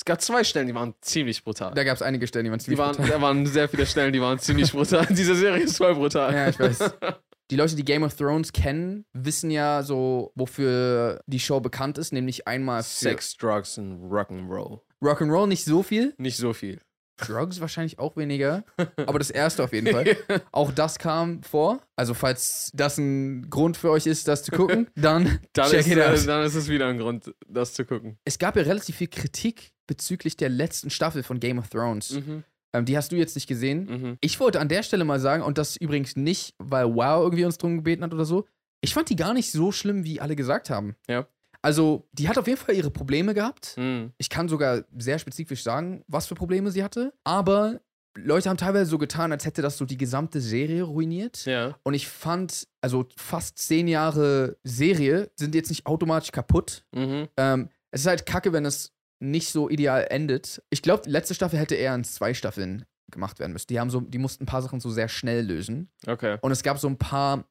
Es 0.00 0.04
gab 0.06 0.18
zwei 0.22 0.44
Stellen, 0.44 0.66
die 0.66 0.74
waren 0.74 0.94
ziemlich 1.02 1.44
brutal. 1.44 1.74
Da 1.74 1.84
gab 1.84 1.94
es 1.94 2.00
einige 2.00 2.26
Stellen, 2.26 2.44
die 2.46 2.50
waren 2.50 2.58
Die 2.58 2.64
ziemlich 2.64 2.78
waren, 2.78 2.96
brutal. 2.96 3.10
da 3.10 3.20
waren 3.20 3.44
sehr 3.44 3.68
viele 3.68 3.84
Stellen, 3.84 4.14
die 4.14 4.20
waren 4.22 4.38
ziemlich 4.38 4.72
brutal. 4.72 5.04
Diese 5.10 5.34
Serie 5.34 5.62
ist 5.64 5.76
voll 5.76 5.94
brutal. 5.94 6.32
Ja, 6.32 6.48
ich 6.48 6.58
weiß. 6.58 6.78
Die 7.50 7.56
Leute, 7.56 7.74
die 7.76 7.84
Game 7.84 8.02
of 8.04 8.14
Thrones 8.14 8.52
kennen, 8.52 9.04
wissen 9.12 9.50
ja 9.50 9.82
so, 9.82 10.30
wofür 10.36 11.20
die 11.26 11.40
Show 11.40 11.58
bekannt 11.60 11.98
ist, 11.98 12.12
nämlich 12.12 12.46
einmal 12.46 12.82
Sex, 12.84 13.36
Drugs 13.36 13.76
und 13.76 14.08
Rock'n'Roll. 14.08 14.78
Rock'n'Roll 15.02 15.48
nicht 15.48 15.64
so 15.64 15.82
viel, 15.82 16.14
Nicht 16.16 16.36
so 16.38 16.52
viel. 16.52 16.80
Drugs 17.20 17.60
wahrscheinlich 17.60 17.98
auch 17.98 18.16
weniger, 18.16 18.64
aber 18.96 19.18
das 19.18 19.30
erste 19.30 19.64
auf 19.64 19.72
jeden 19.72 19.92
Fall. 19.92 20.16
Auch 20.52 20.72
das 20.72 20.98
kam 20.98 21.42
vor. 21.42 21.80
Also 21.96 22.14
falls 22.14 22.70
das 22.74 22.98
ein 22.98 23.48
Grund 23.50 23.76
für 23.76 23.90
euch 23.90 24.06
ist, 24.06 24.28
das 24.28 24.42
zu 24.42 24.52
gucken, 24.52 24.88
dann, 24.94 25.40
Dann 25.52 25.70
check 25.70 25.80
ist, 25.80 25.86
it 25.88 25.98
äh, 25.98 26.04
out. 26.04 26.26
dann 26.26 26.44
ist 26.44 26.54
es 26.54 26.68
wieder 26.68 26.86
ein 26.88 26.98
Grund, 26.98 27.34
das 27.46 27.74
zu 27.74 27.84
gucken. 27.84 28.18
Es 28.24 28.38
gab 28.38 28.56
ja 28.56 28.62
relativ 28.62 28.96
viel 28.96 29.08
Kritik 29.08 29.72
bezüglich 29.86 30.36
der 30.36 30.48
letzten 30.48 30.90
Staffel 30.90 31.22
von 31.22 31.40
Game 31.40 31.58
of 31.58 31.68
Thrones. 31.68 32.12
Mhm. 32.12 32.44
Ähm, 32.72 32.84
die 32.84 32.96
hast 32.96 33.10
du 33.12 33.16
jetzt 33.16 33.34
nicht 33.34 33.46
gesehen. 33.46 33.86
Mhm. 33.86 34.18
Ich 34.20 34.38
wollte 34.40 34.60
an 34.60 34.68
der 34.68 34.82
Stelle 34.82 35.04
mal 35.04 35.20
sagen, 35.20 35.42
und 35.42 35.58
das 35.58 35.76
übrigens 35.76 36.16
nicht, 36.16 36.54
weil 36.58 36.86
Wow 36.94 37.22
irgendwie 37.22 37.44
uns 37.44 37.58
drum 37.58 37.76
gebeten 37.76 38.04
hat 38.04 38.14
oder 38.14 38.24
so, 38.24 38.46
ich 38.80 38.94
fand 38.94 39.10
die 39.10 39.16
gar 39.16 39.34
nicht 39.34 39.50
so 39.50 39.72
schlimm, 39.72 40.04
wie 40.04 40.20
alle 40.20 40.36
gesagt 40.36 40.70
haben. 40.70 40.96
Ja. 41.08 41.26
Also, 41.62 42.08
die 42.12 42.28
hat 42.28 42.38
auf 42.38 42.46
jeden 42.46 42.58
Fall 42.58 42.74
ihre 42.74 42.90
Probleme 42.90 43.34
gehabt. 43.34 43.74
Mhm. 43.76 44.12
Ich 44.18 44.30
kann 44.30 44.48
sogar 44.48 44.84
sehr 44.96 45.18
spezifisch 45.18 45.62
sagen, 45.62 46.04
was 46.08 46.26
für 46.26 46.34
Probleme 46.34 46.70
sie 46.70 46.82
hatte. 46.82 47.12
Aber 47.24 47.80
Leute 48.16 48.48
haben 48.48 48.56
teilweise 48.56 48.90
so 48.90 48.98
getan, 48.98 49.32
als 49.32 49.44
hätte 49.44 49.62
das 49.62 49.78
so 49.78 49.84
die 49.84 49.96
gesamte 49.96 50.40
Serie 50.40 50.82
ruiniert. 50.82 51.44
Ja. 51.44 51.76
Und 51.82 51.94
ich 51.94 52.08
fand, 52.08 52.66
also 52.80 53.06
fast 53.16 53.58
zehn 53.58 53.88
Jahre 53.88 54.56
Serie 54.64 55.30
sind 55.36 55.54
jetzt 55.54 55.70
nicht 55.70 55.86
automatisch 55.86 56.32
kaputt. 56.32 56.84
Mhm. 56.94 57.28
Ähm, 57.36 57.68
es 57.90 58.02
ist 58.02 58.06
halt 58.06 58.26
kacke, 58.26 58.52
wenn 58.52 58.64
es 58.64 58.92
nicht 59.20 59.50
so 59.50 59.68
ideal 59.68 60.06
endet. 60.10 60.62
Ich 60.70 60.82
glaube, 60.82 61.02
die 61.04 61.10
letzte 61.10 61.34
Staffel 61.34 61.58
hätte 61.58 61.74
eher 61.74 61.94
in 61.94 62.04
zwei 62.04 62.34
Staffeln 62.34 62.86
gemacht 63.10 63.38
werden 63.38 63.52
müssen. 63.52 63.66
Die 63.68 63.78
haben 63.78 63.90
so, 63.90 64.00
die 64.00 64.18
mussten 64.18 64.44
ein 64.44 64.46
paar 64.46 64.62
Sachen 64.62 64.80
so 64.80 64.90
sehr 64.90 65.08
schnell 65.08 65.44
lösen. 65.44 65.90
Okay. 66.06 66.38
Und 66.40 66.52
es 66.52 66.62
gab 66.62 66.78
so 66.78 66.88
ein 66.88 66.96
paar, 66.96 67.44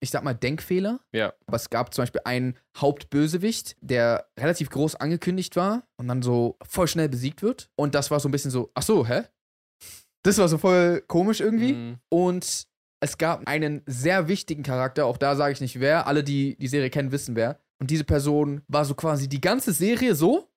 ich 0.00 0.10
sag 0.10 0.22
mal, 0.24 0.34
Denkfehler. 0.34 1.00
Ja. 1.12 1.32
Aber 1.46 1.56
es 1.56 1.70
gab 1.70 1.94
zum 1.94 2.02
Beispiel 2.02 2.22
einen 2.24 2.56
Hauptbösewicht, 2.76 3.76
der 3.80 4.28
relativ 4.38 4.70
groß 4.70 4.96
angekündigt 4.96 5.56
war 5.56 5.86
und 5.96 6.08
dann 6.08 6.22
so 6.22 6.56
voll 6.62 6.88
schnell 6.88 7.08
besiegt 7.08 7.42
wird. 7.42 7.70
Und 7.76 7.94
das 7.94 8.10
war 8.10 8.20
so 8.20 8.28
ein 8.28 8.32
bisschen 8.32 8.50
so, 8.50 8.70
ach 8.74 8.82
so, 8.82 9.06
hä? 9.06 9.22
Das 10.22 10.38
war 10.38 10.48
so 10.48 10.58
voll 10.58 11.02
komisch 11.06 11.40
irgendwie. 11.40 11.72
Mhm. 11.72 11.98
Und 12.08 12.66
es 13.00 13.18
gab 13.18 13.48
einen 13.48 13.82
sehr 13.86 14.28
wichtigen 14.28 14.62
Charakter, 14.62 15.06
auch 15.06 15.16
da 15.16 15.34
sage 15.34 15.52
ich 15.52 15.60
nicht 15.60 15.80
wer, 15.80 16.06
alle, 16.06 16.22
die 16.22 16.56
die 16.56 16.68
Serie 16.68 16.90
kennen, 16.90 17.10
wissen 17.10 17.34
wer. 17.34 17.58
Und 17.80 17.90
diese 17.90 18.04
Person 18.04 18.62
war 18.68 18.84
so 18.84 18.94
quasi 18.94 19.28
die 19.28 19.40
ganze 19.40 19.72
Serie 19.72 20.14
so 20.14 20.48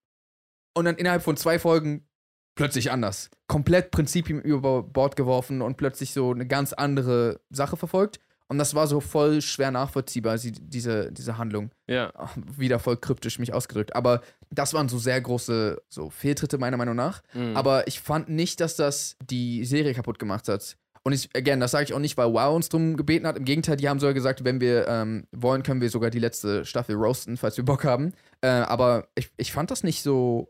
und 0.76 0.86
dann 0.86 0.96
innerhalb 0.96 1.24
von 1.24 1.38
zwei 1.38 1.58
Folgen 1.58 2.08
plötzlich 2.56 2.92
anders. 2.92 3.32
Komplett 3.48 3.90
Prinzipien 3.90 4.42
über 4.42 4.84
Bord 4.84 5.16
geworfen 5.16 5.64
und 5.64 5.78
plötzlich 5.78 6.14
so 6.14 6.32
eine 6.32 6.46
ganz 6.46 6.72
andere 6.74 7.42
Sache 7.50 7.78
verfolgt. 7.78 8.20
Und 8.48 8.60
das 8.60 8.76
war 8.76 8.86
so 8.86 9.00
voll 9.00 9.42
schwer 9.42 9.72
nachvollziehbar, 9.72 10.38
diese, 10.38 11.12
diese 11.12 11.38
Handlung. 11.38 11.72
Ja. 11.88 12.14
Wieder 12.58 12.78
voll 12.80 12.98
kryptisch 12.98 13.40
mich 13.40 13.54
ausgedrückt. 13.54 13.96
Aber 13.96 14.22
das 14.52 14.74
waren 14.74 14.88
so 14.88 15.00
sehr 15.00 15.20
große 15.20 15.82
so 15.90 16.10
Fehltritte, 16.10 16.58
meiner 16.58 16.78
Meinung 16.78 16.96
nach. 16.96 17.24
Mhm. 17.34 17.58
Aber 17.58 17.88
ich 17.88 18.00
fand 18.00 18.30
nicht, 18.30 18.60
dass 18.60 18.76
das 18.76 19.18
die 19.30 19.66
Serie 19.66 19.94
kaputt 19.94 20.20
gemacht 20.20 20.48
hat. 20.48 20.78
Und 21.04 21.14
ich, 21.14 21.30
again, 21.36 21.60
das 21.60 21.72
sage 21.72 21.86
ich 21.86 21.94
auch 21.94 22.00
nicht, 22.00 22.18
weil 22.18 22.34
Wow 22.34 22.56
uns 22.56 22.70
drum 22.70 22.98
gebeten 22.98 23.28
hat. 23.28 23.38
Im 23.38 23.46
Gegenteil, 23.46 23.78
die 23.78 23.90
haben 23.90 24.00
sogar 24.00 24.14
gesagt, 24.14 24.44
wenn 24.44 24.60
wir 24.60 24.88
ähm, 24.88 25.28
wollen, 25.32 25.62
können 25.62 25.82
wir 25.82 25.90
sogar 25.90 26.10
die 26.10 26.20
letzte 26.20 26.66
Staffel 26.66 26.96
roasten, 26.96 27.38
falls 27.38 27.58
wir 27.58 27.66
Bock 27.66 27.84
haben. 27.84 28.14
Äh, 28.42 28.48
aber 28.48 29.08
ich, 29.16 29.30
ich 29.38 29.52
fand 29.52 29.70
das 29.70 29.84
nicht 29.84 30.02
so, 30.02 30.50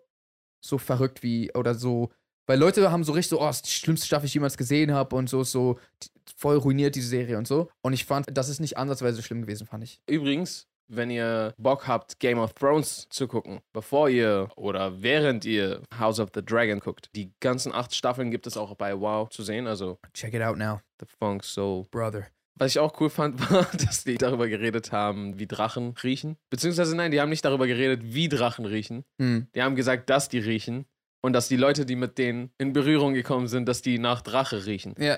so 0.62 0.78
verrückt 0.78 1.24
wie, 1.24 1.54
oder 1.54 1.76
so, 1.76 2.10
weil 2.48 2.60
Leute 2.60 2.92
haben 2.92 3.04
so 3.04 3.14
richtig 3.14 3.32
so, 3.32 3.42
oh, 3.42 3.48
das 3.48 3.58
ist 3.58 3.68
die 3.68 3.72
schlimmste 3.72 4.08
Staffel, 4.08 4.24
die 4.24 4.28
ich 4.28 4.34
jemals 4.36 4.58
gesehen 4.58 4.94
habe 4.94 5.16
und 5.16 5.30
so, 5.30 5.44
so 5.44 5.80
voll 6.38 6.58
ruiniert 6.58 6.96
diese 6.96 7.08
Serie 7.08 7.38
und 7.38 7.48
so. 7.48 7.70
Und 7.82 7.94
ich 7.94 8.06
fand, 8.06 8.26
das 8.32 8.50
ist 8.50 8.60
nicht 8.60 8.78
ansatzweise 8.78 9.22
schlimm 9.22 9.42
gewesen, 9.42 9.68
fand 9.68 9.84
ich. 9.84 10.02
Übrigens, 10.08 10.68
wenn 10.88 11.10
ihr 11.10 11.54
Bock 11.58 11.88
habt, 11.88 12.20
Game 12.20 12.38
of 12.40 12.54
Thrones 12.54 13.08
zu 13.10 13.28
gucken, 13.28 13.60
bevor 13.74 14.10
ihr 14.10 14.50
oder 14.56 15.02
während 15.02 15.46
ihr 15.46 15.82
House 15.98 16.20
of 16.20 16.30
the 16.34 16.44
Dragon 16.46 16.80
guckt, 16.80 17.10
die 17.16 17.32
ganzen 17.40 17.74
acht 17.74 17.96
Staffeln 17.96 18.32
gibt 18.32 18.48
es 18.48 18.58
auch 18.58 18.76
bei 18.76 19.00
WoW 19.00 19.30
zu 19.30 19.44
sehen, 19.44 19.68
also 19.68 19.98
Check 20.14 20.34
it 20.34 20.42
out 20.42 20.58
now, 20.58 20.82
The 21.00 21.08
Funk 21.20 21.44
Soul. 21.44 21.86
brother. 21.92 22.28
Was 22.58 22.72
ich 22.72 22.80
auch 22.80 23.00
cool 23.02 23.10
fand, 23.10 23.40
war, 23.52 23.68
dass 23.74 24.04
die 24.04 24.16
darüber 24.16 24.48
geredet 24.48 24.92
haben, 24.92 25.40
wie 25.40 25.48
Drachen 25.48 25.94
riechen. 26.04 26.38
Beziehungsweise 26.50 26.96
nein, 26.96 27.12
die 27.12 27.20
haben 27.20 27.30
nicht 27.30 27.44
darüber 27.44 27.68
geredet, 27.68 28.02
wie 28.04 28.30
Drachen 28.30 28.66
riechen. 28.66 29.04
Hm. 29.20 29.48
Die 29.54 29.62
haben 29.62 29.76
gesagt, 29.76 30.10
dass 30.10 30.30
die 30.30 30.40
riechen. 30.40 30.86
Und 31.22 31.34
dass 31.34 31.48
die 31.48 31.58
Leute, 31.58 31.88
die 31.88 31.96
mit 31.96 32.20
denen 32.20 32.52
in 32.60 32.72
Berührung 32.72 33.16
gekommen 33.16 33.48
sind, 33.48 33.68
dass 33.68 33.82
die 33.82 33.98
nach 33.98 34.22
Drache 34.22 34.68
riechen. 34.68 34.94
Ja, 35.00 35.18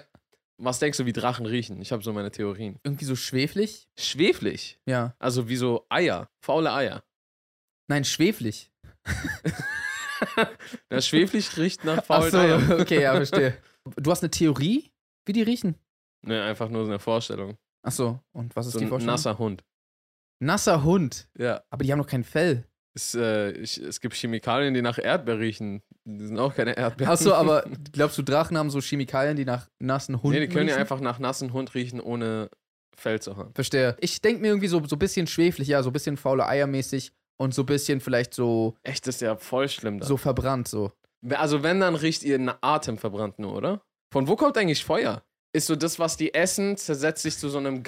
Was 0.60 0.80
denkst 0.80 0.98
du, 0.98 1.06
wie 1.06 1.14
Drachen 1.14 1.46
riechen? 1.46 1.80
Ich 1.82 1.92
habe 1.92 2.04
so 2.04 2.12
meine 2.14 2.32
Theorien. 2.32 2.80
irgendwie 2.84 3.06
so 3.06 3.16
schweflig. 3.16 3.88
Schweflich. 4.00 4.80
Ja. 4.88 5.16
Also 5.20 5.48
wie 5.50 5.56
so 5.56 5.86
Eier. 5.90 6.30
Faule 6.44 6.74
Eier. 6.74 7.04
Nein, 7.88 8.04
schweflig. 8.04 8.72
Na, 10.90 11.02
schweflich 11.02 11.56
riecht 11.58 11.84
nach 11.86 12.00
Ach 12.00 12.04
faulen 12.06 12.32
so, 12.32 12.38
Eiern. 12.38 12.72
okay, 12.82 13.02
ja, 13.02 13.14
verstehe. 13.16 13.58
Du 13.96 14.12
hast 14.12 14.22
eine 14.22 14.30
Theorie, 14.32 14.92
wie 15.26 15.32
die 15.32 15.44
riechen? 15.44 15.76
Ne, 16.26 16.44
einfach 16.44 16.68
nur 16.68 16.84
so 16.84 16.90
eine 16.92 17.00
Vorstellung. 17.00 17.56
Ach 17.84 17.92
so, 17.94 18.20
und 18.34 18.54
was 18.54 18.66
ist 18.68 18.74
So 18.74 18.80
die 18.80 18.86
ein 18.86 18.90
Vorstellung? 18.90 19.14
nasser 19.14 19.38
Hund. 19.38 19.64
Nasser 20.44 20.84
Hund. 20.84 21.30
Ja. 21.38 21.64
Aber 21.70 21.86
die 21.86 21.92
haben 21.94 22.00
noch 22.00 22.08
kein 22.08 22.26
Fell. 22.26 22.68
Es, 22.98 23.13
äh, 23.13 23.51
ich, 23.51 23.77
es 23.77 24.01
gibt 24.01 24.16
Chemikalien, 24.16 24.74
die 24.74 24.82
nach 24.82 24.98
Erdbeer 24.98 25.38
riechen. 25.39 25.84
Die 26.04 26.25
sind 26.25 26.39
auch 26.39 26.56
keine 26.56 26.75
Erdbeeren. 26.75 27.13
Achso, 27.13 27.32
aber 27.34 27.63
glaubst 27.92 28.18
du, 28.18 28.24
Drachen 28.24 28.58
haben 28.58 28.72
so 28.72 28.82
Chemikalien, 28.82 29.38
die 29.38 29.46
nach 29.46 29.68
nassen 29.80 30.22
Hunden 30.24 30.39
Nee, 30.39 30.48
die 30.48 30.51
können 30.51 30.68
ja 30.68 30.74
riechen? 30.74 30.82
einfach 30.82 31.00
nach 31.00 31.20
nassen 31.20 31.54
Hund 31.54 31.75
riechen, 31.75 32.00
ohne 32.01 32.50
Fell 32.96 33.22
zu 33.22 33.38
haben. 33.38 33.54
Verstehe. 33.54 33.96
Ich 34.00 34.20
denke 34.22 34.42
mir 34.42 34.48
irgendwie 34.48 34.68
so, 34.68 34.84
so 34.86 34.96
ein 34.96 35.00
bisschen 35.00 35.27
schweflich, 35.27 35.68
ja, 35.68 35.84
so 35.84 35.92
ein 35.92 35.94
bisschen 35.94 36.18
faule 36.18 36.48
Eiermäßig 36.48 37.12
und 37.39 37.54
so 37.54 37.62
ein 37.62 37.66
bisschen 37.68 38.00
vielleicht 38.01 38.34
so, 38.34 38.75
Echt, 38.82 39.06
das 39.06 39.16
ist 39.16 39.22
ja 39.22 39.36
voll 39.38 39.70
schlimm 39.70 40.00
dann. 40.00 40.08
so 40.08 40.18
verbrannt, 40.18 40.68
so. 40.68 40.92
Also 41.30 41.62
wenn, 41.62 41.80
dann 41.80 41.94
riecht 41.94 42.24
ihr 42.24 42.39
na- 42.39 42.58
Atem 42.62 42.98
verbrannt 42.98 43.38
nur, 43.38 43.54
oder? 43.56 43.82
Von 44.12 44.27
wo 44.27 44.36
kommt 44.36 44.58
eigentlich 44.58 44.84
Feuer? 44.84 45.22
Ist 45.54 45.68
so 45.68 45.75
das, 45.75 46.00
was 46.00 46.18
die 46.18 46.34
essen, 46.34 46.77
zersetzt 46.77 47.22
sich 47.22 47.38
zu 47.38 47.50
so 47.50 47.58
einem 47.60 47.84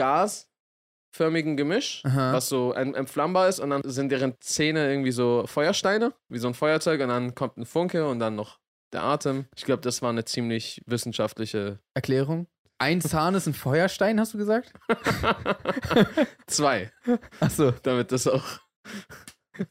gasförmigen 1.14 1.58
Gemisch, 1.58 2.02
Aha. 2.06 2.34
was 2.34 2.50
so 2.50 2.74
en- 2.74 2.96
entflammbar 2.96 3.48
ist 3.50 3.60
und 3.60 3.70
dann 3.72 3.82
sind 3.86 4.12
deren 4.12 4.36
Zähne 4.40 4.90
irgendwie 4.90 5.12
so 5.12 5.44
Feuersteine, 5.48 6.14
wie 6.30 6.38
so 6.40 6.48
ein 6.48 6.54
Feuerzeug 6.54 7.02
und 7.02 7.10
dann 7.10 7.36
kommt 7.36 7.58
ein 7.58 7.66
Funke 7.66 8.08
und 8.08 8.20
dann 8.20 8.36
noch 8.36 8.60
der 8.94 9.04
Atem. 9.04 9.46
Ich 9.56 9.66
glaube, 9.66 9.82
das 9.82 10.02
war 10.02 10.10
eine 10.10 10.26
ziemlich 10.26 10.82
wissenschaftliche 10.86 11.80
Erklärung. 11.94 12.48
Ein 12.80 13.02
Zahn 13.02 13.36
ist 13.36 13.46
ein 13.46 13.54
Feuerstein, 13.54 14.20
hast 14.20 14.34
du 14.34 14.38
gesagt? 14.38 14.72
Zwei, 16.48 16.92
Achso, 17.40 17.72
damit 17.84 18.12
das 18.12 18.26
auch 18.28 18.46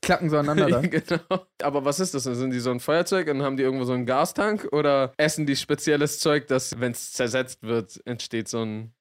klacken 0.02 0.28
so 0.28 0.36
aneinander 0.36 0.68
dann. 0.68 0.90
genau. 0.90 1.46
Aber 1.62 1.84
was 1.86 2.00
ist 2.00 2.12
das? 2.14 2.24
Sind 2.24 2.50
die 2.50 2.60
so 2.60 2.70
ein 2.70 2.80
Feuerzeug 2.80 3.28
und 3.28 3.42
haben 3.42 3.56
die 3.56 3.62
irgendwo 3.62 3.84
so 3.86 3.94
einen 3.94 4.04
Gastank 4.04 4.68
oder 4.72 5.14
essen 5.16 5.46
die 5.46 5.56
spezielles 5.56 6.18
Zeug, 6.18 6.46
das, 6.48 6.78
wenn 6.80 6.92
es 6.92 7.12
zersetzt 7.12 7.62
wird, 7.62 7.98
entsteht 8.04 8.48
so 8.48 8.60
ein 8.62 8.92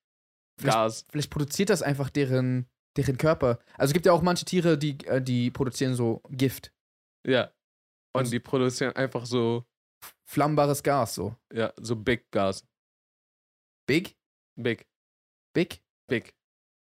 Gas? 0.63 1.05
Vielleicht 1.09 1.29
produziert 1.31 1.69
das 1.69 1.81
einfach 1.81 2.09
deren, 2.09 2.67
deren 2.95 3.17
Körper. 3.17 3.59
Also 3.75 3.91
es 3.91 3.93
gibt 3.93 4.05
ja 4.05 4.11
auch 4.13 4.21
manche 4.21 4.45
Tiere, 4.45 4.77
die, 4.77 4.97
äh, 5.05 5.21
die 5.21 5.51
produzieren 5.51 5.93
so 5.95 6.21
Gift. 6.29 6.71
Ja. 7.25 7.45
Und 8.13 8.21
Also- 8.21 8.31
die 8.31 8.39
produzieren 8.39 8.95
einfach 8.95 9.25
so, 9.25 9.65
Flammbares 10.29 10.83
Gas, 10.83 11.15
so. 11.15 11.35
ja, 11.53 11.73
so 11.79 11.95
Big 11.95 12.29
Gas. 12.31 12.65
Big? 13.87 14.17
Big, 14.55 14.85
Big? 15.53 15.81
big. 16.09 16.33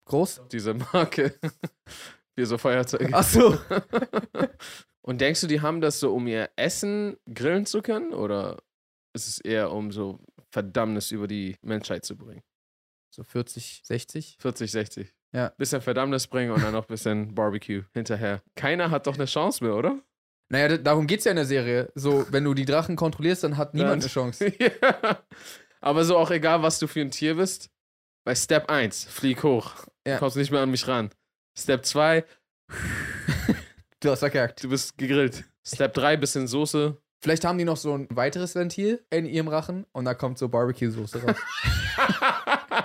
Groß? 0.07 0.43
Diese 0.51 0.73
Marke. 0.75 1.39
Für 2.39 2.47
so 2.47 2.57
Feuerzeuge. 2.57 3.13
Achso. 3.15 3.59
Und 5.03 5.21
denkst 5.21 5.41
du, 5.43 5.47
die 5.47 5.61
haben 5.61 5.81
das 5.81 6.01
so, 6.01 6.15
um 6.15 6.27
ihr 6.27 6.51
Essen 6.57 7.17
grillen 7.33 7.67
zu 7.67 7.83
können? 7.83 8.13
Oder 8.15 8.63
ist 9.15 9.27
es 9.27 9.41
eher, 9.41 9.73
um 9.73 9.91
so 9.91 10.19
Verdammnis 10.51 11.11
über 11.11 11.27
die 11.27 11.57
Menschheit 11.63 12.05
zu 12.05 12.17
bringen? 12.17 12.43
So 13.19 13.25
40, 13.25 13.81
60? 13.85 14.37
40, 14.39 14.71
60. 14.71 15.15
Ja. 15.33 15.49
Bisschen 15.59 15.81
Verdammnis 15.83 16.29
bringen 16.29 16.53
und 16.53 16.63
dann 16.63 16.73
noch 16.73 16.85
ein 16.85 16.87
bisschen 16.89 17.35
Barbecue 17.35 17.83
hinterher. 17.93 18.43
Keiner 18.55 18.93
hat 18.93 19.09
doch 19.09 19.17
eine 19.17 19.25
Chance 19.25 19.65
mehr, 19.65 19.75
oder? 19.75 19.99
Naja, 20.51 20.79
darum 20.79 21.09
geht's 21.09 21.25
ja 21.25 21.33
in 21.33 21.37
der 21.37 21.45
Serie. 21.45 21.91
So, 21.97 22.25
wenn 22.31 22.45
du 22.45 22.55
die 22.55 22.65
Drachen 22.65 22.95
kontrollierst, 22.95 23.43
dann 23.43 23.57
hat 23.57 23.75
niemand 23.75 23.95
Dann- 23.95 24.01
eine 24.03 24.09
Chance. 24.09 24.53
ja. 24.61 25.19
Aber 25.81 26.05
so 26.05 26.17
auch 26.17 26.31
egal, 26.31 26.63
was 26.63 26.79
du 26.79 26.87
für 26.87 27.01
ein 27.01 27.11
Tier 27.11 27.35
bist. 27.35 27.71
Bei 28.25 28.37
Step 28.37 28.71
1, 28.71 29.05
flieg 29.07 29.43
hoch. 29.43 29.73
Ja. 30.07 30.15
Du 30.15 30.21
kommst 30.21 30.37
nicht 30.37 30.53
mehr 30.53 30.61
an 30.61 30.71
mich 30.71 30.87
ran. 30.87 31.11
Step 31.59 31.85
2, 31.85 32.25
Du 34.01 34.11
hast 34.11 34.21
verkackt. 34.21 34.63
du 34.63 34.69
bist 34.69 34.97
gegrillt. 34.97 35.43
Step 35.67 35.93
3, 35.95 36.17
bisschen 36.19 36.47
Soße. 36.47 36.97
Vielleicht 37.21 37.45
haben 37.45 37.59
die 37.59 37.65
noch 37.65 37.77
so 37.77 37.95
ein 37.95 38.07
weiteres 38.13 38.55
Ventil 38.55 39.05
in 39.11 39.27
ihrem 39.27 39.49
Rachen 39.49 39.87
und 39.91 40.05
da 40.05 40.15
kommt 40.15 40.39
so 40.39 40.49
Barbecue-Soße 40.49 41.21
raus. 41.25 41.37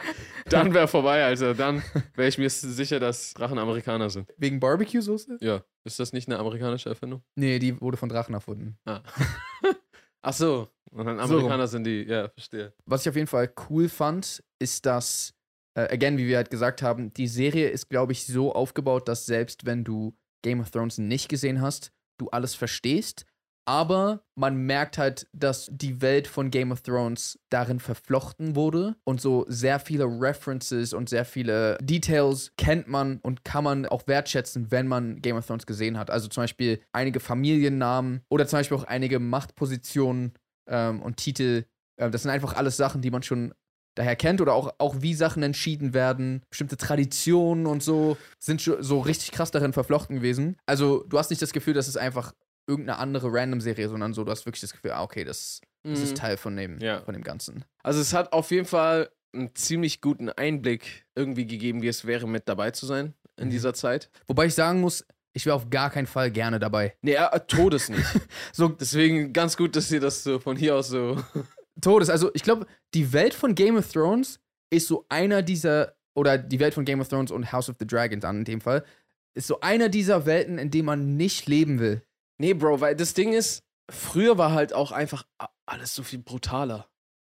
Dann 0.49 0.73
wäre 0.73 0.87
vorbei, 0.87 1.23
Alter. 1.23 1.53
Dann 1.53 1.81
wäre 2.15 2.27
ich 2.29 2.37
mir 2.37 2.49
sicher, 2.49 2.99
dass 2.99 3.33
Drachen 3.33 3.57
Amerikaner 3.57 4.09
sind. 4.09 4.29
Wegen 4.37 4.59
Barbecue-Soße? 4.59 5.37
Ja. 5.41 5.63
Ist 5.85 5.99
das 5.99 6.13
nicht 6.13 6.27
eine 6.27 6.39
amerikanische 6.39 6.89
Erfindung? 6.89 7.23
Nee, 7.35 7.59
die 7.59 7.79
wurde 7.81 7.97
von 7.97 8.09
Drachen 8.09 8.33
erfunden. 8.33 8.77
Ach 10.21 10.33
so. 10.33 10.69
Und 10.91 11.05
dann 11.05 11.17
So. 11.27 11.35
Amerikaner 11.35 11.67
sind 11.67 11.85
die, 11.85 12.03
ja, 12.03 12.29
verstehe. 12.29 12.73
Was 12.85 13.01
ich 13.01 13.09
auf 13.09 13.15
jeden 13.15 13.27
Fall 13.27 13.51
cool 13.69 13.89
fand, 13.89 14.43
ist, 14.59 14.85
dass, 14.85 15.33
äh, 15.75 15.91
again, 15.91 16.17
wie 16.17 16.27
wir 16.27 16.37
halt 16.37 16.51
gesagt 16.51 16.81
haben, 16.81 17.13
die 17.13 17.27
Serie 17.27 17.69
ist, 17.69 17.89
glaube 17.89 18.11
ich, 18.11 18.25
so 18.25 18.53
aufgebaut, 18.53 19.07
dass 19.07 19.25
selbst 19.25 19.65
wenn 19.65 19.83
du 19.83 20.15
Game 20.43 20.59
of 20.59 20.69
Thrones 20.71 20.97
nicht 20.97 21.29
gesehen 21.29 21.61
hast, 21.61 21.91
du 22.19 22.29
alles 22.29 22.53
verstehst. 22.53 23.25
Aber 23.65 24.23
man 24.35 24.57
merkt 24.57 24.97
halt, 24.97 25.27
dass 25.31 25.69
die 25.71 26.01
Welt 26.01 26.27
von 26.27 26.51
Game 26.51 26.71
of 26.71 26.81
Thrones 26.81 27.39
darin 27.49 27.79
verflochten 27.79 28.55
wurde 28.55 28.95
und 29.05 29.21
so 29.21 29.45
sehr 29.47 29.79
viele 29.79 30.05
References 30.05 30.93
und 30.93 31.07
sehr 31.07 31.23
viele 31.23 31.77
Details 31.81 32.51
kennt 32.57 32.87
man 32.87 33.19
und 33.19 33.45
kann 33.45 33.63
man 33.63 33.85
auch 33.85 34.05
wertschätzen, 34.07 34.71
wenn 34.71 34.87
man 34.87 35.21
Game 35.21 35.37
of 35.37 35.47
Thrones 35.47 35.65
gesehen 35.65 35.97
hat. 35.97 36.09
Also 36.09 36.27
zum 36.27 36.43
Beispiel 36.43 36.81
einige 36.91 37.21
Familiennamen 37.21 38.21
oder 38.29 38.47
zum 38.47 38.59
Beispiel 38.59 38.77
auch 38.77 38.83
einige 38.83 39.19
Machtpositionen 39.19 40.33
ähm, 40.67 41.01
und 41.01 41.17
Titel. 41.17 41.65
Äh, 41.95 42.09
das 42.09 42.23
sind 42.23 42.31
einfach 42.31 42.55
alles 42.55 42.75
Sachen, 42.75 43.01
die 43.01 43.11
man 43.11 43.23
schon 43.23 43.53
daher 43.95 44.15
kennt 44.15 44.41
oder 44.41 44.53
auch, 44.53 44.73
auch 44.79 44.95
wie 44.99 45.13
Sachen 45.13 45.43
entschieden 45.43 45.93
werden. 45.93 46.41
Bestimmte 46.49 46.77
Traditionen 46.77 47.67
und 47.67 47.83
so 47.83 48.17
sind 48.39 48.61
so 48.61 48.99
richtig 48.99 49.31
krass 49.31 49.51
darin 49.51 49.73
verflochten 49.73 50.15
gewesen. 50.15 50.57
Also 50.65 51.03
du 51.07 51.17
hast 51.17 51.29
nicht 51.29 51.41
das 51.41 51.53
Gefühl, 51.53 51.73
dass 51.73 51.87
es 51.87 51.97
einfach 51.97 52.33
irgendeine 52.67 52.97
andere 52.99 53.27
Random-Serie, 53.31 53.89
sondern 53.89 54.13
so, 54.13 54.23
du 54.23 54.31
hast 54.31 54.45
wirklich 54.45 54.61
das 54.61 54.71
Gefühl, 54.73 54.91
ah, 54.91 55.03
okay, 55.03 55.23
das, 55.23 55.61
das 55.83 55.99
Mhm. 55.99 56.03
ist 56.05 56.17
Teil 56.17 56.37
von 56.37 56.55
dem, 56.55 56.79
Ja. 56.79 57.01
von 57.01 57.13
dem 57.13 57.23
Ganzen. 57.23 57.65
Also 57.83 57.99
es 57.99 58.13
hat 58.13 58.31
auf 58.33 58.51
jeden 58.51 58.65
Fall 58.65 59.09
einen 59.33 59.53
ziemlich 59.55 59.99
guten 60.01 60.29
Einblick 60.29 61.05
irgendwie 61.15 61.45
gegeben, 61.45 61.81
wie 61.81 61.87
es 61.87 62.05
wäre, 62.05 62.27
mit 62.27 62.47
dabei 62.47 62.71
zu 62.71 62.85
sein 62.85 63.13
in 63.37 63.47
Mhm. 63.47 63.51
dieser 63.51 63.73
Zeit. 63.73 64.09
Wobei 64.27 64.45
ich 64.45 64.53
sagen 64.53 64.79
muss, 64.79 65.05
ich 65.33 65.45
wäre 65.47 65.55
auf 65.55 65.69
gar 65.71 65.89
keinen 65.89 66.05
Fall 66.07 66.29
gerne 66.31 66.59
dabei. 66.59 66.95
Nee, 67.01 67.15
äh, 67.15 67.39
Todes 67.47 67.89
nicht. 67.89 68.05
So 68.53 68.67
Deswegen 68.69 69.33
ganz 69.33 69.57
gut, 69.57 69.75
dass 69.75 69.91
ihr 69.91 69.99
das 69.99 70.23
so 70.23 70.37
von 70.39 70.55
hier 70.55 70.75
aus 70.75 70.89
so. 70.89 71.17
Todes, 71.81 72.09
also 72.11 72.29
ich 72.35 72.43
glaube, 72.43 72.67
die 72.93 73.11
Welt 73.13 73.33
von 73.33 73.55
Game 73.55 73.75
of 73.77 73.91
Thrones 73.91 74.39
ist 74.69 74.87
so 74.87 75.05
einer 75.09 75.41
dieser, 75.41 75.95
oder 76.15 76.37
die 76.37 76.59
Welt 76.59 76.75
von 76.75 76.85
Game 76.85 77.01
of 77.01 77.07
Thrones 77.09 77.31
und 77.31 77.51
House 77.51 77.67
of 77.69 77.75
the 77.79 77.87
Dragon 77.87 78.19
dann 78.19 78.39
in 78.39 78.45
dem 78.45 78.61
Fall, 78.61 78.85
ist 79.33 79.47
so 79.47 79.59
einer 79.61 79.89
dieser 79.89 80.27
Welten, 80.27 80.59
in 80.59 80.69
denen 80.69 80.85
man 80.85 81.17
nicht 81.17 81.47
leben 81.47 81.79
will. 81.79 82.03
Nee, 82.43 82.53
Bro, 82.53 82.81
weil 82.81 82.93
das 82.93 83.13
Ding 83.13 83.31
ist, 83.31 83.63
früher 83.89 84.37
war 84.37 84.51
halt 84.51 84.73
auch 84.73 84.91
einfach 84.91 85.25
alles 85.65 85.95
so 85.95 86.03
viel 86.03 86.19
brutaler. 86.19 86.89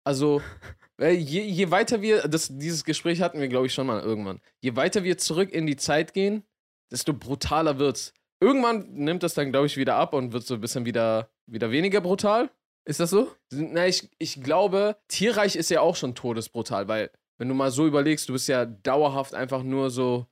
Also, 0.02 0.40
je, 0.99 1.42
je 1.42 1.70
weiter 1.70 2.00
wir, 2.00 2.23
das, 2.23 2.49
dieses 2.50 2.84
Gespräch 2.84 3.20
hatten 3.20 3.38
wir, 3.38 3.49
glaube 3.49 3.66
ich, 3.66 3.75
schon 3.75 3.87
mal 3.87 4.00
irgendwann. 4.00 4.40
Je 4.62 4.76
weiter 4.76 5.04
wir 5.04 5.18
zurück 5.18 5.52
in 5.52 5.66
die 5.66 5.76
Zeit 5.76 6.14
gehen, 6.14 6.42
desto 6.90 7.12
brutaler 7.12 7.78
wird's. 7.78 8.14
Irgendwann 8.40 8.94
nimmt 8.94 9.23
das 9.23 9.34
dann, 9.34 9.52
glaube 9.52 9.66
ich, 9.66 9.76
wieder 9.76 9.96
ab 9.96 10.14
und 10.14 10.32
wird 10.32 10.46
so 10.46 10.54
ein 10.54 10.62
bisschen 10.62 10.87
wieder, 10.87 11.28
wieder 11.44 11.70
weniger 11.70 12.00
brutal. 12.00 12.49
Ist 12.87 12.99
das 12.99 13.11
so? 13.11 13.30
Na, 13.52 13.87
ich, 13.87 14.08
ich 14.18 14.42
glaube, 14.42 14.96
Tierreich 15.08 15.54
ist 15.54 15.68
ja 15.68 15.82
auch 15.82 15.96
schon 15.96 16.14
todesbrutal, 16.14 16.88
weil, 16.88 17.11
wenn 17.37 17.49
du 17.49 17.54
mal 17.54 17.70
so 17.70 17.87
überlegst, 17.87 18.30
du 18.30 18.32
bist 18.32 18.49
ja 18.49 18.64
dauerhaft 18.64 19.34
einfach 19.34 19.64
nur 19.64 19.90
so. 19.90 20.26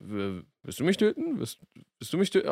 Willst 0.00 0.80
du 0.80 0.84
mich 0.84 0.96
töten? 0.96 1.38
Willst, 1.38 1.58
willst 1.98 2.10
du 2.10 2.16
mich 2.16 2.30
töten? 2.30 2.48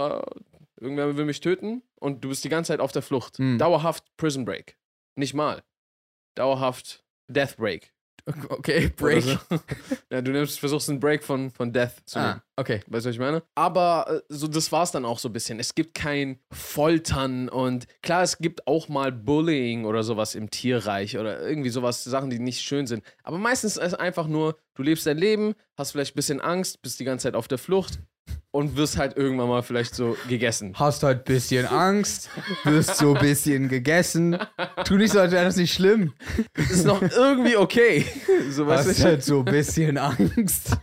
Ah, 0.76 0.82
irgendwer 0.82 1.16
will 1.16 1.24
mich 1.24 1.40
töten? 1.40 1.82
Und 1.96 2.24
du 2.24 2.28
bist 2.28 2.44
die 2.44 2.48
ganze 2.48 2.72
Zeit 2.72 2.80
auf 2.80 2.92
der 2.92 3.02
Flucht. 3.02 3.38
Hm. 3.38 3.58
Dauerhaft 3.58 4.04
Prison 4.16 4.44
Break. 4.44 4.78
Nicht 5.16 5.34
mal. 5.34 5.62
Dauerhaft 6.34 7.04
Death 7.28 7.56
Break. 7.56 7.92
Okay, 8.48 8.88
Break. 8.96 9.22
So. 9.22 9.38
ja, 10.10 10.20
du 10.20 10.32
nimmst, 10.32 10.58
versuchst 10.58 10.90
einen 10.90 10.98
Break 10.98 11.22
von, 11.22 11.50
von 11.50 11.72
Death 11.72 12.02
zu 12.06 12.18
nehmen. 12.18 12.40
Ah, 12.40 12.42
okay. 12.56 12.80
Weißt 12.88 13.06
du, 13.06 13.08
was 13.10 13.14
ich 13.14 13.20
meine? 13.20 13.42
Aber 13.54 14.06
äh, 14.10 14.20
so, 14.28 14.48
das 14.48 14.72
war's 14.72 14.90
dann 14.90 15.04
auch 15.04 15.20
so 15.20 15.28
ein 15.28 15.32
bisschen. 15.32 15.60
Es 15.60 15.74
gibt 15.76 15.94
kein 15.94 16.40
Foltern 16.50 17.48
und 17.48 17.86
klar, 18.02 18.22
es 18.22 18.38
gibt 18.38 18.66
auch 18.66 18.88
mal 18.88 19.12
Bullying 19.12 19.84
oder 19.84 20.02
sowas 20.02 20.34
im 20.34 20.50
Tierreich 20.50 21.18
oder 21.18 21.40
irgendwie 21.48 21.70
sowas, 21.70 22.02
Sachen, 22.02 22.30
die 22.30 22.40
nicht 22.40 22.62
schön 22.62 22.88
sind. 22.88 23.04
Aber 23.22 23.38
meistens 23.38 23.76
ist 23.76 23.86
es 23.86 23.94
einfach 23.94 24.26
nur, 24.26 24.56
du 24.74 24.82
lebst 24.82 25.06
dein 25.06 25.18
Leben, 25.18 25.54
hast 25.76 25.92
vielleicht 25.92 26.14
ein 26.14 26.16
bisschen 26.16 26.40
Angst, 26.40 26.82
bist 26.82 26.98
die 26.98 27.04
ganze 27.04 27.24
Zeit 27.24 27.36
auf 27.36 27.46
der 27.46 27.58
Flucht 27.58 28.00
und 28.56 28.76
wirst 28.76 28.96
halt 28.96 29.16
irgendwann 29.16 29.48
mal 29.48 29.62
vielleicht 29.62 29.94
so 29.94 30.16
gegessen. 30.28 30.72
Hast 30.74 31.02
halt 31.02 31.20
ein 31.20 31.24
bisschen 31.24 31.66
Angst, 31.66 32.28
wirst 32.64 32.96
so 32.96 33.14
ein 33.14 33.20
bisschen 33.20 33.68
gegessen. 33.68 34.38
Tu 34.84 34.96
nicht 34.96 35.12
so, 35.12 35.20
als 35.20 35.32
wäre 35.32 35.44
das 35.44 35.56
nicht 35.56 35.72
schlimm. 35.74 36.12
Ist 36.54 36.84
noch 36.84 37.00
irgendwie 37.02 37.56
okay. 37.56 38.04
So, 38.50 38.66
Hast 38.66 38.98
du? 38.98 39.02
halt 39.04 39.24
so 39.24 39.40
ein 39.40 39.44
bisschen 39.44 39.98
Angst. 39.98 40.76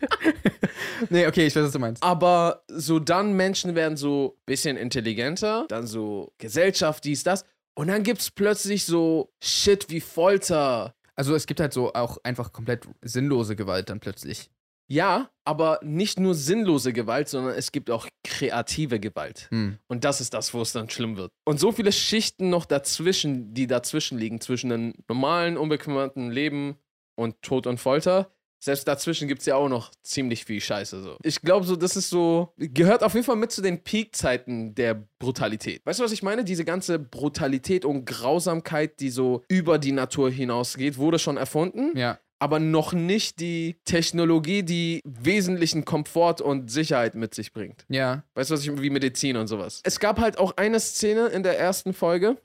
nee, 1.10 1.28
okay, 1.28 1.46
ich 1.48 1.56
weiß, 1.56 1.64
was 1.66 1.72
du 1.72 1.80
meinst. 1.80 2.04
Aber 2.04 2.64
so 2.68 3.00
dann 3.00 3.34
Menschen 3.34 3.76
werden 3.76 3.98
so 3.98 4.36
ein 4.38 4.44
bisschen 4.46 4.78
intelligenter, 4.78 5.66
dann 5.70 5.88
so 5.88 6.34
Gesellschaft, 6.38 7.04
dies, 7.06 7.24
das. 7.24 7.46
Und 7.76 7.88
dann 7.88 8.04
gibt's 8.04 8.30
plötzlich 8.32 8.86
so 8.86 9.32
Shit 9.44 9.90
wie 9.90 10.02
Folter, 10.02 10.94
Also 11.16 11.36
es 11.36 11.46
gibt 11.48 11.60
halt 11.60 11.74
so 11.74 11.94
auch 11.94 12.18
einfach 12.24 12.52
komplett 12.54 12.88
sinnlose 13.02 13.56
Gewalt 13.56 13.90
dann 13.90 14.00
plötzlich. 14.00 14.50
Ja, 14.88 15.30
aber 15.46 15.80
nicht 15.82 16.20
nur 16.20 16.36
sinnlose 16.36 16.94
Gewalt, 16.94 17.30
sondern 17.30 17.56
es 17.56 17.72
gibt 17.72 17.90
auch 17.90 18.08
kreative 18.24 19.00
Gewalt. 19.00 19.48
Hm. 19.50 19.78
Und 19.88 20.04
das 20.04 20.22
ist 20.22 20.34
das, 20.34 20.54
wo 20.54 20.62
es 20.62 20.72
dann 20.72 20.90
schlimm 20.90 21.18
wird. 21.18 21.32
Und 21.46 21.60
so 21.60 21.72
viele 21.72 21.92
Schichten 21.92 22.50
noch 22.50 22.66
dazwischen, 22.66 23.54
die 23.54 23.68
dazwischen 23.68 24.18
liegen, 24.18 24.42
zwischen 24.42 24.72
einem 24.72 24.94
normalen, 25.08 25.58
unbekümmerten 25.58 26.32
Leben 26.32 26.76
und 27.16 27.42
Tod 27.42 27.68
und 27.68 27.80
Folter, 27.80 28.32
selbst 28.64 28.88
dazwischen 28.88 29.28
gibt 29.28 29.42
es 29.42 29.46
ja 29.46 29.56
auch 29.56 29.68
noch 29.68 29.92
ziemlich 30.04 30.46
viel 30.46 30.62
Scheiße. 30.62 31.04
So. 31.04 31.18
Ich 31.24 31.42
glaube, 31.42 31.66
so, 31.66 31.76
das 31.76 31.98
ist 31.98 32.10
so, 32.10 32.54
gehört 32.56 33.04
auf 33.04 33.14
jeden 33.14 33.26
Fall 33.26 33.36
mit 33.36 33.52
zu 33.52 33.62
den 33.62 33.84
Peakzeiten 33.84 34.74
der 34.74 35.06
Brutalität. 35.20 35.86
Weißt 35.86 36.00
du, 36.00 36.04
was 36.06 36.14
ich 36.14 36.24
meine? 36.24 36.46
Diese 36.46 36.64
ganze 36.64 36.98
Brutalität 36.98 37.84
und 37.84 38.06
Grausamkeit, 38.06 39.02
die 39.02 39.10
so 39.10 39.44
über 39.50 39.80
die 39.80 39.92
Natur 39.92 40.32
hinausgeht, 40.32 40.98
wurde 40.98 41.20
schon 41.20 41.36
erfunden. 41.36 41.98
Ja. 41.98 42.20
Aber 42.44 42.60
noch 42.60 42.92
nicht 42.92 43.40
die 43.40 43.78
Technologie, 43.86 44.64
die 44.64 45.00
wesentlichen 45.06 45.86
Komfort 45.86 46.42
und 46.42 46.70
Sicherheit 46.70 47.16
mit 47.16 47.34
sich 47.34 47.54
bringt. 47.54 47.86
Ja. 47.88 48.24
Weißt 48.34 48.50
du, 48.50 48.56
was 48.56 48.66
ich 48.66 48.82
wie 48.82 48.90
Medizin 48.90 49.38
und 49.38 49.48
sowas. 49.48 49.80
Es 49.86 49.98
gab 49.98 50.20
halt 50.20 50.38
auch 50.38 50.58
eine 50.58 50.82
Szene 50.82 51.28
in 51.28 51.44
der 51.44 51.58
ersten 51.58 51.94
Folge, 51.94 52.36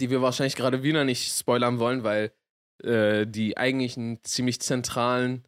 die 0.00 0.10
wir 0.10 0.20
wahrscheinlich 0.20 0.56
gerade 0.56 0.82
wieder 0.82 1.04
nicht 1.04 1.32
spoilern 1.32 1.78
wollen, 1.78 2.02
weil 2.02 2.32
äh, 2.82 3.24
die 3.24 3.56
eigentlich 3.56 3.96
einen 3.96 4.18
ziemlich 4.24 4.60
zentralen 4.60 5.44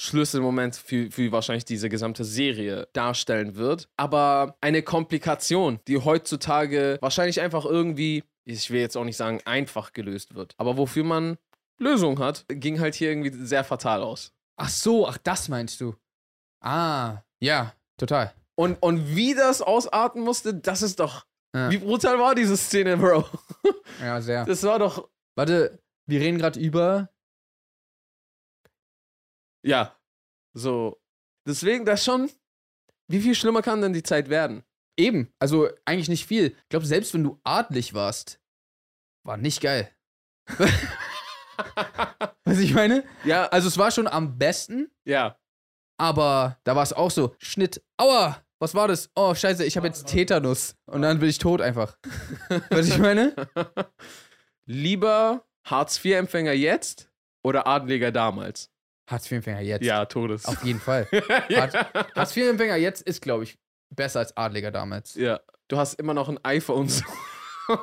Schlüsselmoment 0.00 0.74
für, 0.74 1.10
für 1.10 1.30
wahrscheinlich 1.30 1.66
diese 1.66 1.90
gesamte 1.90 2.24
Serie 2.24 2.88
darstellen 2.94 3.56
wird. 3.56 3.86
Aber 3.98 4.56
eine 4.62 4.82
Komplikation, 4.82 5.78
die 5.88 5.98
heutzutage 5.98 6.96
wahrscheinlich 7.02 7.42
einfach 7.42 7.66
irgendwie, 7.66 8.24
ich 8.46 8.70
will 8.70 8.80
jetzt 8.80 8.96
auch 8.96 9.04
nicht 9.04 9.18
sagen 9.18 9.42
einfach 9.44 9.92
gelöst 9.92 10.34
wird, 10.34 10.54
aber 10.56 10.78
wofür 10.78 11.04
man 11.04 11.36
Lösung 11.78 12.18
hat, 12.18 12.44
ging 12.48 12.80
halt 12.80 12.94
hier 12.94 13.10
irgendwie 13.10 13.30
sehr 13.44 13.64
fatal 13.64 14.02
aus. 14.02 14.32
Ach 14.56 14.68
so, 14.68 15.06
ach, 15.08 15.18
das 15.18 15.48
meinst 15.48 15.80
du. 15.80 15.96
Ah, 16.62 17.22
ja, 17.40 17.74
total. 17.98 18.32
Und, 18.56 18.76
und 18.82 19.16
wie 19.16 19.34
das 19.34 19.62
ausarten 19.62 20.22
musste, 20.22 20.54
das 20.54 20.82
ist 20.82 21.00
doch. 21.00 21.26
Ja. 21.54 21.70
Wie 21.70 21.78
brutal 21.78 22.18
war 22.18 22.34
diese 22.34 22.56
Szene, 22.56 22.96
Bro? 22.96 23.28
Ja, 24.00 24.20
sehr. 24.20 24.44
Das 24.44 24.62
war 24.64 24.80
doch. 24.80 25.08
Warte, 25.36 25.80
wir 26.06 26.20
reden 26.20 26.38
gerade 26.38 26.58
über. 26.58 27.10
Ja. 29.64 29.96
So. 30.52 31.00
Deswegen, 31.46 31.84
das 31.84 32.04
schon. 32.04 32.30
Wie 33.08 33.20
viel 33.20 33.34
schlimmer 33.34 33.62
kann 33.62 33.82
denn 33.82 33.92
die 33.92 34.02
Zeit 34.02 34.28
werden? 34.28 34.64
Eben, 34.98 35.32
also 35.38 35.68
eigentlich 35.84 36.08
nicht 36.08 36.26
viel. 36.26 36.56
Ich 36.56 36.68
glaube, 36.68 36.86
selbst 36.86 37.14
wenn 37.14 37.24
du 37.24 37.40
adlig 37.44 37.94
warst, 37.94 38.40
war 39.24 39.36
nicht 39.36 39.60
geil. 39.60 39.90
Was 42.44 42.58
ich 42.58 42.74
meine? 42.74 43.04
Ja, 43.24 43.46
Also 43.46 43.68
es 43.68 43.78
war 43.78 43.90
schon 43.90 44.06
am 44.06 44.38
besten, 44.38 44.90
ja. 45.04 45.36
aber 45.98 46.58
da 46.64 46.76
war 46.76 46.82
es 46.82 46.92
auch 46.92 47.10
so, 47.10 47.34
Schnitt, 47.38 47.82
aua, 47.96 48.36
was 48.58 48.74
war 48.74 48.88
das? 48.88 49.10
Oh, 49.14 49.34
scheiße, 49.34 49.64
ich 49.64 49.76
habe 49.76 49.86
jetzt 49.86 50.06
Tetanus. 50.06 50.76
Und 50.86 51.02
dann 51.02 51.18
bin 51.18 51.28
ich 51.28 51.38
tot 51.38 51.60
einfach. 51.60 51.96
Was 52.70 52.88
ich 52.88 52.98
meine? 52.98 53.34
Lieber 54.66 55.44
Hartz-IV-Empfänger 55.66 56.52
jetzt 56.52 57.10
oder 57.42 57.66
Adliger 57.66 58.12
damals? 58.12 58.70
Hartz-IV-Empfänger 59.10 59.60
jetzt. 59.60 59.84
Ja, 59.84 60.04
Todes. 60.06 60.46
Auf 60.46 60.62
jeden 60.64 60.80
Fall. 60.80 61.06
ja. 61.48 61.68
Hartz-IV-Empfänger 62.16 62.76
jetzt 62.76 63.02
ist, 63.02 63.20
glaube 63.20 63.44
ich, 63.44 63.58
besser 63.90 64.20
als 64.20 64.36
Adliger 64.36 64.70
damals. 64.70 65.14
ja. 65.14 65.40
Du 65.68 65.78
hast 65.78 65.94
immer 65.94 66.12
noch 66.12 66.28
ein 66.28 66.38
iPhone. 66.44 66.88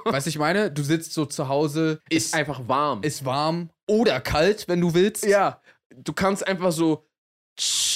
Weißt 0.05 0.25
du, 0.27 0.29
ich 0.29 0.37
meine? 0.37 0.71
Du 0.71 0.83
sitzt 0.83 1.13
so 1.13 1.25
zu 1.25 1.47
Hause, 1.47 1.99
Ist 2.09 2.33
einfach 2.33 2.61
warm. 2.67 3.01
ist 3.03 3.25
warm 3.25 3.69
oder 3.87 4.19
kalt, 4.21 4.67
wenn 4.67 4.81
du 4.81 4.93
willst. 4.93 5.25
ja. 5.25 5.61
Du 5.93 6.13
kannst 6.13 6.47
einfach 6.47 6.71
so. 6.71 7.05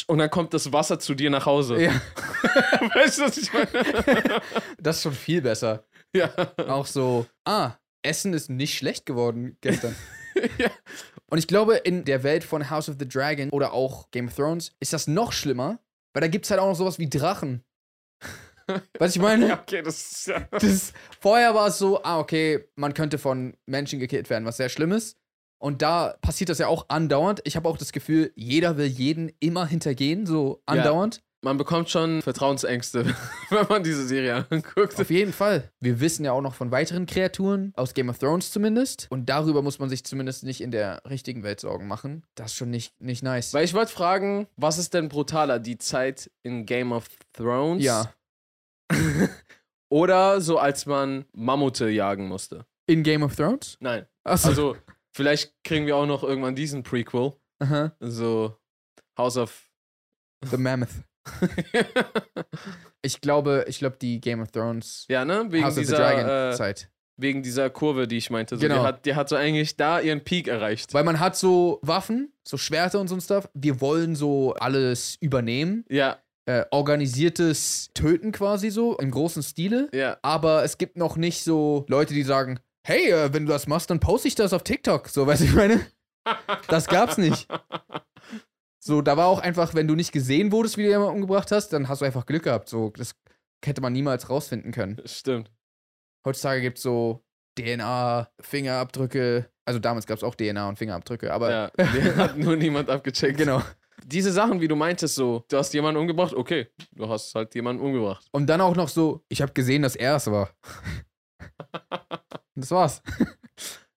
Und 0.08 0.18
dann 0.18 0.30
kommt 0.30 0.54
das 0.54 0.72
Wasser 0.74 1.00
zu 1.00 1.15
dir 1.15 1.30
nach 1.30 1.46
Hause. 1.46 1.82
Ja. 1.82 1.92
Weißt 2.94 3.20
du, 3.20 3.22
was 3.24 3.38
ich 3.38 3.51
meine? 3.54 3.70
Das 4.77 4.98
ist 4.98 5.04
schon 5.04 5.13
viel 5.13 5.42
besser. 5.42 5.86
ja. 6.13 6.30
Auch 6.68 6.86
so, 6.86 7.25
ah, 7.46 7.72
Essen 8.04 8.34
ist 8.34 8.50
nicht 8.50 8.77
schlecht 8.77 9.06
geworden 9.06 9.58
gestern. 9.62 9.96
ja. 10.58 10.70
Und 11.27 11.38
ich 11.39 11.48
glaube, 11.48 11.77
in 11.77 12.04
der 12.06 12.24
Welt 12.24 12.44
von 12.44 12.70
House 12.70 12.89
of 12.89 12.98
the 13.00 13.08
Dragon 13.08 13.50
oder 13.51 13.72
auch 13.74 14.12
Game 14.12 14.27
of 14.27 14.36
Thrones 14.36 14.74
ist 14.82 14.92
das 14.94 15.08
noch 15.08 15.32
schlimmer, 15.32 15.80
weil 16.13 16.22
da 16.22 16.27
gibt 16.27 16.46
es 16.46 16.51
halt 16.51 16.60
auch 16.60 16.68
noch 16.68 16.75
sowas 16.75 17.00
wie 17.00 17.10
Drachen. 17.10 17.63
Was 19.00 19.15
ich 19.15 19.22
meine? 19.22 19.48
Ja, 19.50 19.60
okay, 19.62 19.81
das 19.81 20.12
ist 20.12 20.27
ja. 20.27 20.39
Das, 20.51 20.93
vorher 21.19 21.53
war 21.53 21.67
es 21.67 21.77
so, 21.77 22.01
ah, 22.03 22.19
okay, 22.19 22.65
man 22.75 22.93
könnte 22.93 23.17
von 23.17 23.55
Menschen 23.65 24.00
gekillt 24.00 24.29
werden, 24.29 24.45
was 24.45 24.57
sehr 24.57 24.69
schlimm 24.69 24.91
ist. 24.91 25.17
Und 25.57 25.81
da 25.81 26.15
passiert 26.22 26.50
das 26.50 26.60
ja 26.60 26.67
auch 26.67 26.86
andauernd. 26.89 27.41
Ich 27.43 27.55
habe 27.55 27.67
auch 27.69 27.77
das 27.77 27.91
Gefühl, 27.91 28.31
jeder 28.36 28.78
will 28.78 28.88
jeden 28.88 29.32
immer 29.39 29.65
hintergehen, 29.65 30.25
so 30.25 30.62
andauernd. 30.65 31.21
Man 31.45 31.58
bekommt 31.58 31.91
schon 31.91 32.23
Vertrauensängste, 32.23 33.06
wenn 33.51 33.67
man 33.67 33.84
diese 33.84 34.08
Serie 34.08 34.47
anguckt. 34.49 34.99
Auf 34.99 35.12
jeden 35.12 35.32
Fall. 35.32 35.69
Wir 35.80 35.99
wissen 35.99 36.25
ja 36.25 36.32
auch 36.32 36.41
noch 36.41 36.56
von 36.56 36.71
weiteren 36.71 37.06
Kreaturen, 37.06 37.71
aus 37.75 37.93
Game 37.93 38.10
of 38.10 38.17
Thrones 38.17 38.51
zumindest. 38.51 39.06
Und 39.12 39.30
darüber 39.30 39.62
muss 39.62 39.78
man 39.78 39.88
sich 39.88 40.04
zumindest 40.04 40.43
nicht 40.43 40.60
in 40.60 40.71
der 40.71 41.04
richtigen 41.08 41.43
Welt 41.43 41.60
Sorgen 41.60 41.88
machen. 41.88 42.23
Das 42.34 42.47
ist 42.47 42.58
schon 42.58 42.71
nicht, 42.71 42.99
nicht 42.99 43.21
nice. 43.21 43.54
Weil 43.54 43.63
ich 43.63 43.75
wollte 43.75 43.91
fragen, 43.91 44.47
was 44.58 44.80
ist 44.80 44.95
denn 44.95 45.08
brutaler, 45.08 45.60
die 45.60 45.78
Zeit 45.78 46.32
in 46.41 46.65
Game 46.65 46.91
of 46.91 47.06
Thrones? 47.34 47.84
ja, 47.84 48.12
Oder 49.89 50.41
so, 50.41 50.58
als 50.58 50.86
man 50.86 51.26
Mammute 51.34 51.89
jagen 51.89 52.28
musste? 52.28 52.65
in 52.88 53.02
Game 53.04 53.24
of 53.24 53.36
Thrones? 53.36 53.78
Nein. 53.80 54.06
Achso. 54.24 54.50
Also, 54.50 54.78
vielleicht 55.15 55.54
kriegen 55.63 55.88
wir 55.88 55.95
auch 55.95 56.06
noch 56.06 56.24
irgendwann 56.24 56.56
diesen 56.56 56.84
Prequel. 56.84 57.34
Aha. 57.60 57.95
So, 58.00 58.56
House 59.17 59.38
of. 59.38 59.69
The 60.45 60.58
Mammoth. 60.58 60.89
Ich 63.02 63.21
glaube, 63.21 63.65
ich 63.67 63.78
glaube, 63.80 63.98
die 64.02 64.19
Game 64.19 64.41
of 64.41 64.52
Thrones 64.52 65.06
ja, 65.08 65.24
ne? 65.26 65.45
Wegen 65.52 65.63
House 65.63 65.74
of 65.74 65.76
the 65.76 65.82
dieser, 65.82 65.98
Dragon 65.98 66.52
äh, 66.52 66.56
Zeit. 66.56 66.89
wegen 67.17 67.43
dieser 67.43 67.69
Kurve, 67.69 68.08
die 68.08 68.17
ich 68.17 68.32
meinte. 68.32 68.56
So, 68.56 68.62
Genau. 68.62 68.82
Die 68.82 68.88
hat, 68.88 69.06
die 69.06 69.15
hat 69.15 69.30
so 69.30 69.36
eigentlich 69.36 69.78
da 69.78 70.00
ihren 70.00 70.24
Peak 70.24 70.48
erreicht. 70.48 70.91
Weil 70.93 71.04
man 71.04 71.19
hat 71.19 71.36
so 71.36 71.80
Waffen, 71.84 72.34
so 72.43 72.58
Schwerter 72.58 73.00
und 73.00 73.08
so 73.08 73.15
ein 73.15 73.21
Stuff. 73.21 73.48
Wir 73.54 73.80
wollen 73.80 74.15
so 74.15 74.54
alles 74.56 75.17
übernehmen. 75.21 75.86
Ja, 75.88 76.17
Äh, 76.47 76.65
organisiertes 76.71 77.89
Töten 77.95 78.31
quasi 78.31 78.69
so, 78.69 78.97
im 78.97 79.10
großen 79.12 79.41
Stile. 79.41 79.89
ja. 79.93 80.17
Aber 80.21 80.63
es 80.63 80.77
gibt 80.77 80.95
noch 80.97 81.17
nicht 81.17 81.43
so 81.43 81.86
Leute, 81.89 82.13
die 82.13 82.21
sagen, 82.23 82.60
hey, 82.86 83.10
äh, 83.12 83.34
wenn 83.34 83.45
du 83.47 83.51
das 83.51 83.65
machst, 83.67 83.89
dann 83.89 83.99
poste 83.99 84.27
ich 84.27 84.36
das 84.36 84.53
auf 84.53 84.63
TikTok. 84.63 85.10
So, 85.10 85.25
weißt 85.25 85.41
du, 85.41 85.45
ich 85.45 85.53
meine? 85.55 85.81
Das 86.67 86.88
gab's 86.88 87.19
nicht. 87.19 87.47
So, 88.79 89.03
da 89.03 89.15
war 89.15 89.27
auch 89.27 89.39
einfach, 89.39 89.75
wenn 89.75 89.88
du 89.88 89.93
nicht 89.93 90.12
gesehen 90.12 90.51
wurdest, 90.51 90.75
wie 90.77 90.84
du 90.84 90.89
jemanden 90.89 91.13
umgebracht 91.15 91.51
hast, 91.51 91.69
dann 91.69 91.88
hast 91.88 92.01
du 92.01 92.05
einfach 92.05 92.25
Glück 92.25 92.43
gehabt. 92.43 92.67
So, 92.67 92.89
das 92.97 93.15
hätte 93.63 93.81
man 93.81 93.93
niemals 93.93 94.27
rausfinden 94.27 94.71
können. 94.71 94.99
Stimmt. 95.05 95.51
Heutzutage 96.25 96.62
gibt's 96.62 96.81
so 96.81 97.23
DNA, 97.60 98.27
Fingerabdrücke. 98.41 99.45
Also 99.65 99.79
damals 99.79 100.08
gab's 100.08 100.23
auch 100.23 100.34
DNA 100.36 100.67
und 100.67 100.77
Fingerabdrücke, 100.77 101.31
aber 101.31 101.51
ja, 101.51 101.67
den 101.77 102.15
hat 102.15 102.38
nur 102.38 102.55
niemand 102.55 102.89
abgecheckt. 102.91 103.38
genau. 103.38 103.62
Diese 104.03 104.31
Sachen, 104.31 104.62
wie 104.62 104.67
du 104.67 104.75
meintest, 104.75 105.15
so, 105.15 105.45
du 105.49 105.58
hast 105.58 105.73
jemanden 105.73 105.99
umgebracht, 105.99 106.34
okay, 106.34 106.67
du 106.91 107.08
hast 107.10 107.34
halt 107.36 107.55
jemanden 107.55 107.81
umgebracht. 107.81 108.27
Und 108.31 108.47
dann 108.47 108.62
auch 108.62 108.75
noch 108.75 108.89
so, 108.89 109.23
ich 109.29 109.41
habe 109.41 109.53
gesehen, 109.53 109.81
dass 109.81 109.95
er 109.95 110.15
es 110.15 110.27
war. 110.27 110.49
Das 112.58 112.71
war's. 112.71 113.01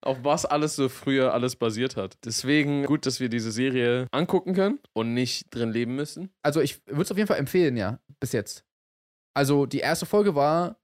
Auf 0.00 0.18
was 0.24 0.44
alles 0.44 0.74
so 0.74 0.88
früher 0.88 1.32
alles 1.32 1.54
basiert 1.54 1.96
hat. 1.96 2.18
Deswegen 2.24 2.84
gut, 2.86 3.06
dass 3.06 3.20
wir 3.20 3.28
diese 3.28 3.52
Serie 3.52 4.08
angucken 4.10 4.52
können 4.52 4.80
und 4.94 5.14
nicht 5.14 5.46
drin 5.54 5.70
leben 5.70 5.94
müssen. 5.94 6.30
Also 6.42 6.60
ich 6.60 6.84
würde 6.86 7.02
es 7.02 7.12
auf 7.12 7.16
jeden 7.16 7.28
Fall 7.28 7.38
empfehlen, 7.38 7.76
ja, 7.76 8.00
bis 8.18 8.32
jetzt. 8.32 8.64
Also 9.34 9.66
die 9.66 9.78
erste 9.78 10.06
Folge 10.06 10.34
war 10.34 10.80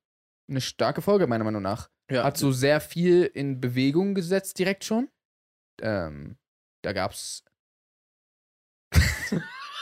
eine 0.48 0.60
starke 0.60 1.02
Folge, 1.02 1.26
meiner 1.26 1.44
Meinung 1.44 1.62
nach. 1.62 1.90
Ja. 2.10 2.22
Hat 2.22 2.36
so 2.36 2.52
sehr 2.52 2.80
viel 2.80 3.24
in 3.24 3.60
Bewegung 3.60 4.14
gesetzt 4.14 4.58
direkt 4.58 4.84
schon. 4.84 5.08
Ähm, 5.80 6.36
da 6.82 6.92
gab's, 6.92 7.44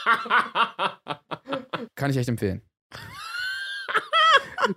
kann 1.95 2.09
ich 2.11 2.17
echt 2.17 2.29
empfehlen. 2.29 2.61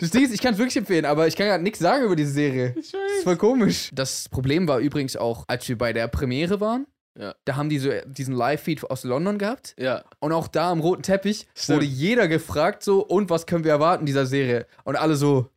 Das 0.01 0.11
Ding 0.11 0.25
ist, 0.25 0.35
ich 0.35 0.41
kann 0.43 0.55
es 0.55 0.59
wirklich 0.59 0.77
empfehlen, 0.77 1.05
aber 1.05 1.29
ich 1.29 1.37
kann 1.37 1.47
gerade 1.47 1.63
nichts 1.63 1.79
sagen 1.79 2.05
über 2.05 2.17
diese 2.17 2.33
Serie. 2.33 2.75
ich 2.77 2.91
Das 2.91 3.01
ist 3.19 3.23
voll 3.25 3.37
komisch. 3.37 3.91
Das 3.95 4.29
Problem 4.29 4.67
war 4.67 4.79
übrigens 4.81 5.17
auch, 5.17 5.45
als 5.47 5.69
wir 5.69 5.79
bei 5.79 5.93
der 5.93 6.09
Premiere 6.09 6.61
waren, 6.61 6.87
Ja. 7.17 7.35
da 7.45 7.55
haben 7.57 7.69
die 7.69 7.79
so 7.79 7.91
diesen 8.07 8.35
Live-Feed 8.35 8.83
aus 8.91 9.05
London 9.05 9.39
gehabt. 9.39 9.77
Ja, 9.79 10.03
Und 10.19 10.33
auch 10.33 10.49
da 10.49 10.73
am 10.73 10.81
roten 10.81 11.03
Teppich 11.05 11.47
Stimmt. 11.55 11.77
wurde 11.77 11.87
jeder 11.87 12.27
gefragt 12.27 12.83
so, 12.83 13.05
und 13.07 13.31
was 13.31 13.47
können 13.47 13.63
wir 13.63 13.71
erwarten 13.71 14.07
dieser 14.07 14.27
Serie? 14.27 14.67
Und 14.83 14.97
alle 14.97 15.15
so, 15.15 15.51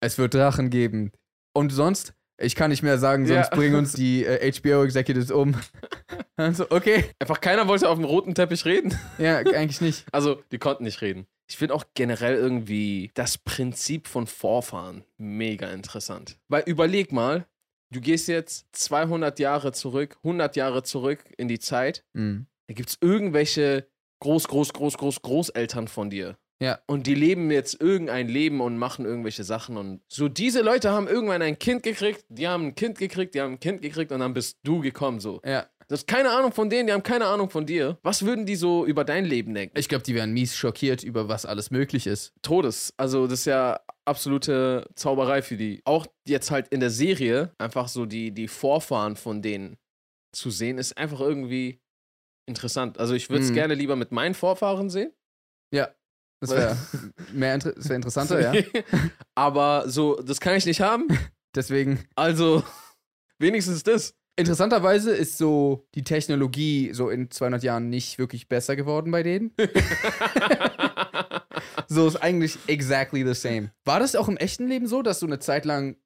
es 0.00 0.18
wird 0.18 0.34
Drachen 0.34 0.68
geben. 0.70 1.12
Und 1.54 1.70
sonst, 1.70 2.14
ich 2.38 2.54
kann 2.54 2.70
nicht 2.70 2.82
mehr 2.82 2.98
sagen, 2.98 3.26
sonst 3.26 3.50
Ja. 3.50 3.56
bringen 3.56 3.76
uns 3.76 3.92
die 3.92 4.24
äh, 4.24 4.50
HBO-Executives 4.52 5.30
um. 5.30 5.54
Und 6.36 6.56
so, 6.56 6.70
okay. 6.70 7.04
einfach 7.18 7.40
keiner 7.40 7.68
wollte 7.68 7.88
auf 7.88 7.96
dem 7.96 8.04
roten 8.04 8.34
Teppich 8.34 8.64
reden. 8.64 8.96
Ja, 9.18 9.38
eigentlich 9.38 9.80
nicht. 9.80 10.04
Also, 10.12 10.42
die 10.50 10.58
konnten 10.58 10.84
nicht 10.84 11.00
reden. 11.02 11.26
Ich 11.48 11.56
finde 11.58 11.74
auch 11.74 11.84
generell 11.94 12.34
irgendwie 12.36 13.10
das 13.14 13.36
Prinzip 13.38 14.08
von 14.08 14.26
Vorfahren 14.26 15.04
mega 15.18 15.70
interessant. 15.70 16.38
Weil 16.48 16.62
überleg 16.66 17.12
mal, 17.12 17.46
du 17.92 18.00
gehst 18.00 18.28
jetzt 18.28 18.66
200 18.72 19.38
Jahre 19.38 19.72
zurück, 19.72 20.16
100 20.24 20.56
Jahre 20.56 20.82
zurück 20.82 21.24
in 21.36 21.48
die 21.48 21.58
Zeit. 21.58 22.04
Mhm. 22.14 22.46
Da 22.68 22.74
gibt 22.74 22.88
es 22.88 22.96
irgendwelche 23.02 23.86
Groß, 24.20 24.48
Groß, 24.48 24.72
Groß, 24.72 24.96
Groß, 24.96 25.20
Großeltern 25.22 25.88
von 25.88 26.08
dir. 26.08 26.38
Ja. 26.62 26.78
Und 26.86 27.06
die 27.06 27.14
leben 27.14 27.50
jetzt 27.50 27.80
irgendein 27.80 28.28
Leben 28.28 28.60
und 28.60 28.78
machen 28.78 29.04
irgendwelche 29.04 29.44
Sachen. 29.44 29.76
Und 29.76 30.00
so 30.08 30.28
diese 30.28 30.62
Leute 30.62 30.90
haben 30.90 31.08
irgendwann 31.08 31.42
ein 31.42 31.58
Kind 31.58 31.82
gekriegt, 31.82 32.24
die 32.28 32.46
haben 32.46 32.66
ein 32.68 32.74
Kind 32.74 32.98
gekriegt, 32.98 33.34
die 33.34 33.40
haben 33.40 33.54
ein 33.54 33.60
Kind 33.60 33.82
gekriegt 33.82 34.12
und 34.12 34.20
dann 34.20 34.32
bist 34.32 34.58
du 34.62 34.80
gekommen 34.80 35.20
so. 35.20 35.40
Ja. 35.44 35.66
Du 35.88 35.94
hast 35.94 36.06
keine 36.06 36.30
Ahnung 36.30 36.52
von 36.52 36.70
denen, 36.70 36.86
die 36.86 36.92
haben 36.92 37.02
keine 37.02 37.26
Ahnung 37.26 37.50
von 37.50 37.66
dir. 37.66 37.98
Was 38.02 38.24
würden 38.24 38.46
die 38.46 38.54
so 38.56 38.86
über 38.86 39.04
dein 39.04 39.24
Leben 39.26 39.52
denken? 39.52 39.76
Ich 39.78 39.88
glaube, 39.88 40.04
die 40.04 40.14
wären 40.14 40.32
mies 40.32 40.56
schockiert 40.56 41.02
über 41.02 41.28
was 41.28 41.44
alles 41.44 41.70
möglich 41.70 42.06
ist. 42.06 42.32
Todes. 42.40 42.94
Also, 42.96 43.26
das 43.26 43.40
ist 43.40 43.44
ja 43.46 43.80
absolute 44.06 44.88
Zauberei 44.94 45.42
für 45.42 45.56
die. 45.56 45.82
Auch 45.84 46.06
jetzt 46.26 46.50
halt 46.50 46.68
in 46.68 46.80
der 46.80 46.88
Serie, 46.90 47.50
einfach 47.58 47.88
so 47.88 48.06
die, 48.06 48.30
die 48.30 48.48
Vorfahren 48.48 49.16
von 49.16 49.42
denen 49.42 49.76
zu 50.34 50.50
sehen, 50.50 50.78
ist 50.78 50.96
einfach 50.96 51.20
irgendwie 51.20 51.80
interessant. 52.48 52.98
Also, 52.98 53.14
ich 53.14 53.28
würde 53.28 53.44
es 53.44 53.50
Mhm. 53.50 53.54
gerne 53.54 53.74
lieber 53.74 53.96
mit 53.96 54.12
meinen 54.12 54.34
Vorfahren 54.34 54.88
sehen. 54.88 55.12
Ja. 55.74 55.90
Das 56.42 56.50
wäre 56.50 56.76
mehr 57.32 57.54
inter 57.54 57.72
das 57.72 57.88
wär 57.88 57.96
interessanter, 57.96 58.40
ja. 58.40 58.62
Aber 59.34 59.88
so, 59.88 60.16
das 60.16 60.40
kann 60.40 60.56
ich 60.56 60.66
nicht 60.66 60.80
haben. 60.80 61.06
Deswegen, 61.54 62.00
Also, 62.16 62.64
wenigstens 63.38 63.82
das. 63.84 64.14
interessanterweise 64.36 65.12
ist 65.12 65.38
so 65.38 65.86
die 65.94 66.02
Technologie 66.02 66.92
so 66.92 67.10
in 67.10 67.30
200 67.30 67.62
Jahren 67.62 67.90
nicht 67.90 68.18
wirklich 68.18 68.48
besser 68.48 68.74
geworden 68.74 69.12
bei 69.12 69.22
denen. 69.22 69.52
so 71.88 72.08
ist 72.08 72.16
eigentlich 72.16 72.58
exactly 72.66 73.24
the 73.24 73.34
same. 73.34 73.70
War 73.84 74.00
das 74.00 74.16
auch 74.16 74.28
im 74.28 74.36
echten 74.36 74.66
Leben 74.66 74.86
so, 74.86 75.02
dass 75.02 75.20
so 75.20 75.26
eine 75.26 75.38
Zeit 75.38 75.64
lang 75.64 75.96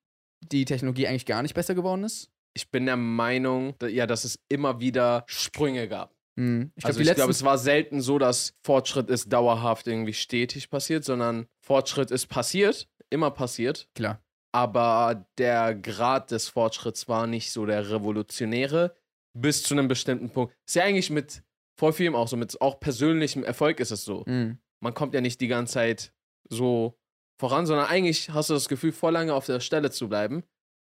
die 0.43 0.65
Technologie 0.65 1.07
eigentlich 1.07 1.27
gar 1.27 1.43
nicht 1.43 1.55
besser 1.55 1.75
geworden 1.75 2.05
ist? 2.05 2.31
ich 2.57 2.71
bin 2.71 2.87
der 2.87 2.97
Meinung, 2.97 3.75
ja, 3.87 4.07
dass 4.07 4.25
es 4.25 4.39
immer 4.49 4.81
wieder 4.81 5.25
Sprünge 5.27 5.89
gab. 5.89 6.16
Hm. 6.37 6.73
Ich 6.77 6.85
glaube, 6.85 6.99
also 6.99 7.11
ich 7.11 7.15
glaube, 7.17 7.31
es 7.31 7.45
war 7.45 7.59
selten 7.59 8.01
so, 8.01 8.19
dass 8.19 8.55
Fortschritt 8.63 9.09
ist 9.11 9.33
dauerhaft 9.33 9.87
irgendwie 9.87 10.13
stetig 10.13 10.71
passiert, 10.71 11.05
sondern 11.05 11.47
Fortschritt 11.61 12.11
ist 12.11 12.27
passiert, 12.27 12.89
immer 13.11 13.31
passiert. 13.31 13.89
klar. 13.95 14.21
Aber 14.53 15.27
der 15.37 15.75
Grad 15.75 16.31
des 16.31 16.49
Fortschritts 16.49 17.09
war 17.09 17.27
nicht 17.27 17.53
so 17.53 17.67
der 17.67 17.91
revolutionäre 17.91 18.95
bis 19.35 19.63
zu 19.63 19.75
einem 19.75 19.87
bestimmten 19.87 20.31
Punkt. 20.31 20.55
Ist 20.67 20.77
ja 20.77 20.85
eigentlich 20.85 21.11
mit 21.11 21.43
voll 21.79 21.93
vielem 21.93 22.15
auch 22.15 22.27
so, 22.27 22.39
mit 22.39 22.59
auch 22.63 22.81
persönlichem 22.81 23.45
Erfolg 23.45 23.81
ist 23.81 23.91
es 23.91 24.05
so. 24.05 24.25
Hm. 24.25 24.59
Man 24.81 24.95
kommt 24.95 25.13
ja 25.13 25.21
nicht 25.21 25.43
die 25.43 25.49
ganze 25.49 25.75
Zeit 25.75 26.13
so 26.49 26.99
voran, 27.39 27.67
sondern 27.67 27.87
eigentlich 27.87 28.31
hast 28.31 28.49
du 28.49 28.55
das 28.55 28.69
Gefühl, 28.69 28.93
voll 28.93 29.13
lange 29.13 29.35
auf 29.35 29.45
der 29.45 29.61
Stelle 29.61 29.91
zu 29.91 30.09
bleiben. 30.09 30.43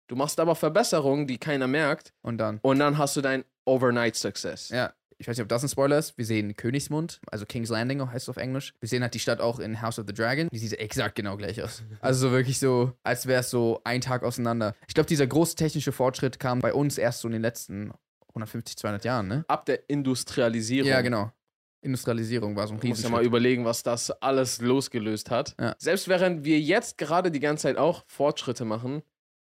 Du 0.07 0.15
machst 0.15 0.39
aber 0.39 0.55
Verbesserungen, 0.55 1.25
die 1.25 1.39
keiner 1.39 1.67
merkt, 1.67 2.13
Und 2.21 2.37
dann. 2.37 2.59
und 2.61 2.77
dann 2.77 2.99
hast 2.99 3.15
du 3.15 3.21
dein 3.21 3.43
Overnight 3.65 4.15
Success. 4.15 4.69
Ja, 4.69 4.93
ich 5.17 5.27
weiß 5.27 5.37
nicht, 5.37 5.43
ob 5.43 5.49
das 5.49 5.63
ein 5.63 5.69
Spoiler 5.69 5.97
ist. 5.97 6.17
Wir 6.17 6.25
sehen 6.25 6.55
Königsmund, 6.55 7.21
also 7.31 7.45
King's 7.45 7.69
Landing 7.69 8.01
heißt 8.01 8.25
es 8.25 8.29
auf 8.29 8.37
Englisch. 8.37 8.73
Wir 8.79 8.89
sehen 8.89 9.01
halt 9.01 9.13
die 9.13 9.19
Stadt 9.19 9.39
auch 9.39 9.59
in 9.59 9.81
House 9.81 9.97
of 9.97 10.05
the 10.07 10.13
Dragon. 10.13 10.49
Die 10.51 10.57
sieht 10.57 10.73
exakt 10.73 11.15
genau 11.15 11.37
gleich 11.37 11.61
aus. 11.61 11.83
Also 12.01 12.27
so 12.27 12.31
wirklich 12.33 12.59
so, 12.59 12.93
als 13.03 13.25
wäre 13.25 13.39
es 13.39 13.49
so 13.49 13.81
ein 13.83 14.01
Tag 14.01 14.23
auseinander. 14.23 14.75
Ich 14.87 14.93
glaube, 14.93 15.07
dieser 15.07 15.25
große 15.25 15.55
technische 15.55 15.91
Fortschritt 15.91 16.39
kam 16.39 16.59
bei 16.59 16.73
uns 16.73 16.97
erst 16.97 17.21
so 17.21 17.27
in 17.27 17.33
den 17.33 17.41
letzten 17.41 17.91
150, 18.29 18.77
200 18.77 19.05
Jahren, 19.05 19.27
ne? 19.27 19.45
Ab 19.47 19.65
der 19.65 19.89
Industrialisierung. 19.89 20.89
Ja, 20.89 21.01
genau. 21.01 21.31
Industrialisierung 21.81 22.55
war 22.55 22.67
so 22.67 22.73
ein 22.73 22.79
Du 22.79 22.87
musst 22.87 23.03
ja 23.03 23.09
mal 23.09 23.23
überlegen, 23.23 23.63
was 23.63 23.83
das 23.83 24.09
alles 24.11 24.59
losgelöst 24.59 25.29
hat. 25.31 25.55
Ja. 25.59 25.75
Selbst 25.77 26.07
während 26.07 26.43
wir 26.43 26.59
jetzt 26.59 26.97
gerade 26.97 27.31
die 27.31 27.39
ganze 27.39 27.63
Zeit 27.63 27.77
auch 27.77 28.03
Fortschritte 28.07 28.65
machen, 28.65 29.03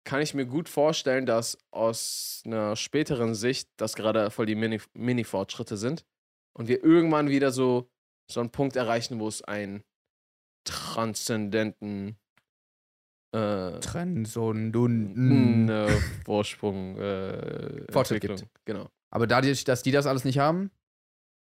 kann 0.09 0.23
ich 0.23 0.33
mir 0.33 0.47
gut 0.47 0.71
vorstellen, 0.71 1.27
dass 1.27 1.59
aus 1.71 2.43
einer 2.47 2.77
späteren 2.77 3.35
Sicht 3.35 3.69
das 3.77 3.95
gerade 3.95 4.31
voll 4.31 4.47
die 4.47 4.55
Mini- 4.55 4.81
Mini-Fortschritte 4.95 5.77
sind 5.77 6.07
und 6.57 6.67
wir 6.67 6.83
irgendwann 6.83 7.29
wieder 7.29 7.53
so, 7.53 7.91
so 8.33 8.41
einen 8.41 8.49
Punkt 8.49 8.75
erreichen, 8.75 9.21
wo 9.21 9.29
es 9.29 9.43
einen 9.43 9.85
transzendenten 10.65 12.17
äh, 13.33 13.81
Trennen, 13.81 14.25
so 14.25 14.51
ein 14.51 14.73
Dunden. 14.73 15.69
äh, 15.69 15.91
Vorsprung 16.25 16.97
äh, 16.97 17.93
Fortschritt 17.93 18.25
Entwicklung. 18.25 18.51
Genau. 18.65 18.89
Aber 19.11 19.27
dadurch, 19.27 19.65
dass 19.65 19.83
die 19.83 19.93
das 19.93 20.07
alles 20.07 20.25
nicht 20.25 20.39
haben, 20.39 20.71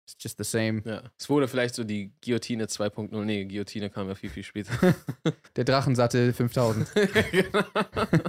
ist 0.07 0.23
just 0.23 0.39
the 0.39 0.45
same. 0.45 0.83
Ja. 0.85 1.03
Es 1.19 1.29
wurde 1.29 1.49
vielleicht 1.49 1.75
so 1.75 1.85
die 1.85 2.13
Guillotine 2.25 2.67
2.0. 2.67 3.25
Nee, 3.25 3.45
Guillotine 3.45 3.91
kam 3.91 4.09
ja 4.09 4.15
viel, 4.15 4.31
viel 4.31 4.45
später. 4.45 4.73
Der 5.57 5.65
Drachensattel 5.65 6.33
5000. 6.33 6.89
Genau. 7.33 7.65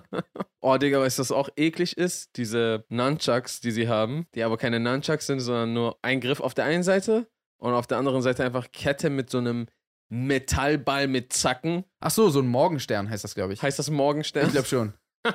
oh, 0.62 0.78
Digga, 0.78 1.00
weißt 1.00 1.20
du, 1.20 1.22
was 1.22 1.32
auch 1.32 1.50
eklig 1.56 1.98
ist? 1.98 2.36
Diese 2.38 2.86
Nunchucks, 2.90 3.62
die 3.62 3.72
sie 3.72 3.88
haben, 3.88 4.28
die 4.36 4.44
aber 4.44 4.58
keine 4.58 4.80
Nunchucks 4.80 5.28
sind, 5.28 5.40
sondern 5.40 5.74
nur 5.74 5.98
ein 6.02 6.20
Griff 6.20 6.40
auf 6.40 6.54
der 6.54 6.66
einen 6.66 6.84
Seite 6.84 7.28
und 7.58 7.74
auf 7.74 7.88
der 7.88 7.98
anderen 7.98 8.22
Seite 8.22 8.44
einfach 8.44 8.72
Kette 8.72 9.10
mit 9.10 9.30
so 9.30 9.38
einem 9.38 9.68
Metallball 10.10 11.08
mit 11.08 11.34
Zacken. 11.34 11.84
Ach 12.00 12.12
so, 12.12 12.30
so 12.30 12.40
ein 12.40 12.48
Morgenstern 12.48 13.10
heißt 13.10 13.24
das, 13.24 13.36
glaube 13.36 13.54
ich. 13.54 13.62
Heißt 13.62 13.78
das 13.78 13.90
Morgenstern? 13.90 14.48
Ich 14.48 14.54
glaube 14.54 14.68
schon. 14.68 14.94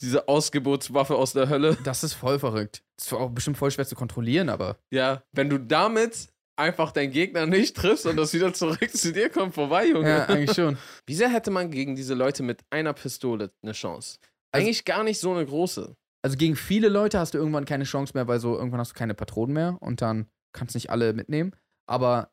Diese 0.00 0.28
Ausgeburtswaffe 0.28 1.14
aus 1.16 1.32
der 1.32 1.48
Hölle. 1.48 1.76
Das 1.84 2.02
ist 2.04 2.14
voll 2.14 2.38
verrückt. 2.38 2.82
Das 2.98 3.10
war 3.12 3.20
auch 3.20 3.30
bestimmt 3.30 3.58
voll 3.58 3.70
schwer 3.70 3.86
zu 3.86 3.94
kontrollieren, 3.94 4.48
aber. 4.48 4.78
Ja, 4.90 5.22
wenn 5.32 5.50
du 5.50 5.58
damit 5.58 6.28
einfach 6.56 6.92
deinen 6.92 7.10
Gegner 7.12 7.46
nicht 7.46 7.76
triffst 7.76 8.06
und 8.06 8.16
das 8.16 8.32
wieder 8.34 8.52
zurück 8.52 8.90
zu 8.90 9.12
dir 9.12 9.30
kommt, 9.30 9.54
vorbei, 9.54 9.88
Junge. 9.88 10.08
Ja, 10.08 10.24
eigentlich 10.26 10.54
schon. 10.54 10.76
Wie 11.06 11.14
sehr 11.14 11.30
hätte 11.30 11.50
man 11.50 11.70
gegen 11.70 11.96
diese 11.96 12.14
Leute 12.14 12.42
mit 12.42 12.60
einer 12.70 12.92
Pistole 12.92 13.50
eine 13.62 13.72
Chance? 13.72 14.18
Also- 14.52 14.64
Eigentlich 14.66 14.84
gar 14.84 15.02
nicht 15.04 15.20
so 15.20 15.32
eine 15.32 15.44
große. 15.46 15.96
Also 16.22 16.36
gegen 16.36 16.54
viele 16.56 16.88
Leute 16.90 17.18
hast 17.18 17.32
du 17.32 17.38
irgendwann 17.38 17.64
keine 17.64 17.84
Chance 17.84 18.12
mehr, 18.14 18.28
weil 18.28 18.40
so 18.40 18.54
irgendwann 18.56 18.80
hast 18.80 18.90
du 18.90 18.98
keine 18.98 19.14
Patronen 19.14 19.54
mehr 19.54 19.78
und 19.80 20.02
dann 20.02 20.26
kannst 20.52 20.74
du 20.74 20.76
nicht 20.76 20.90
alle 20.90 21.14
mitnehmen. 21.14 21.52
Aber 21.88 22.30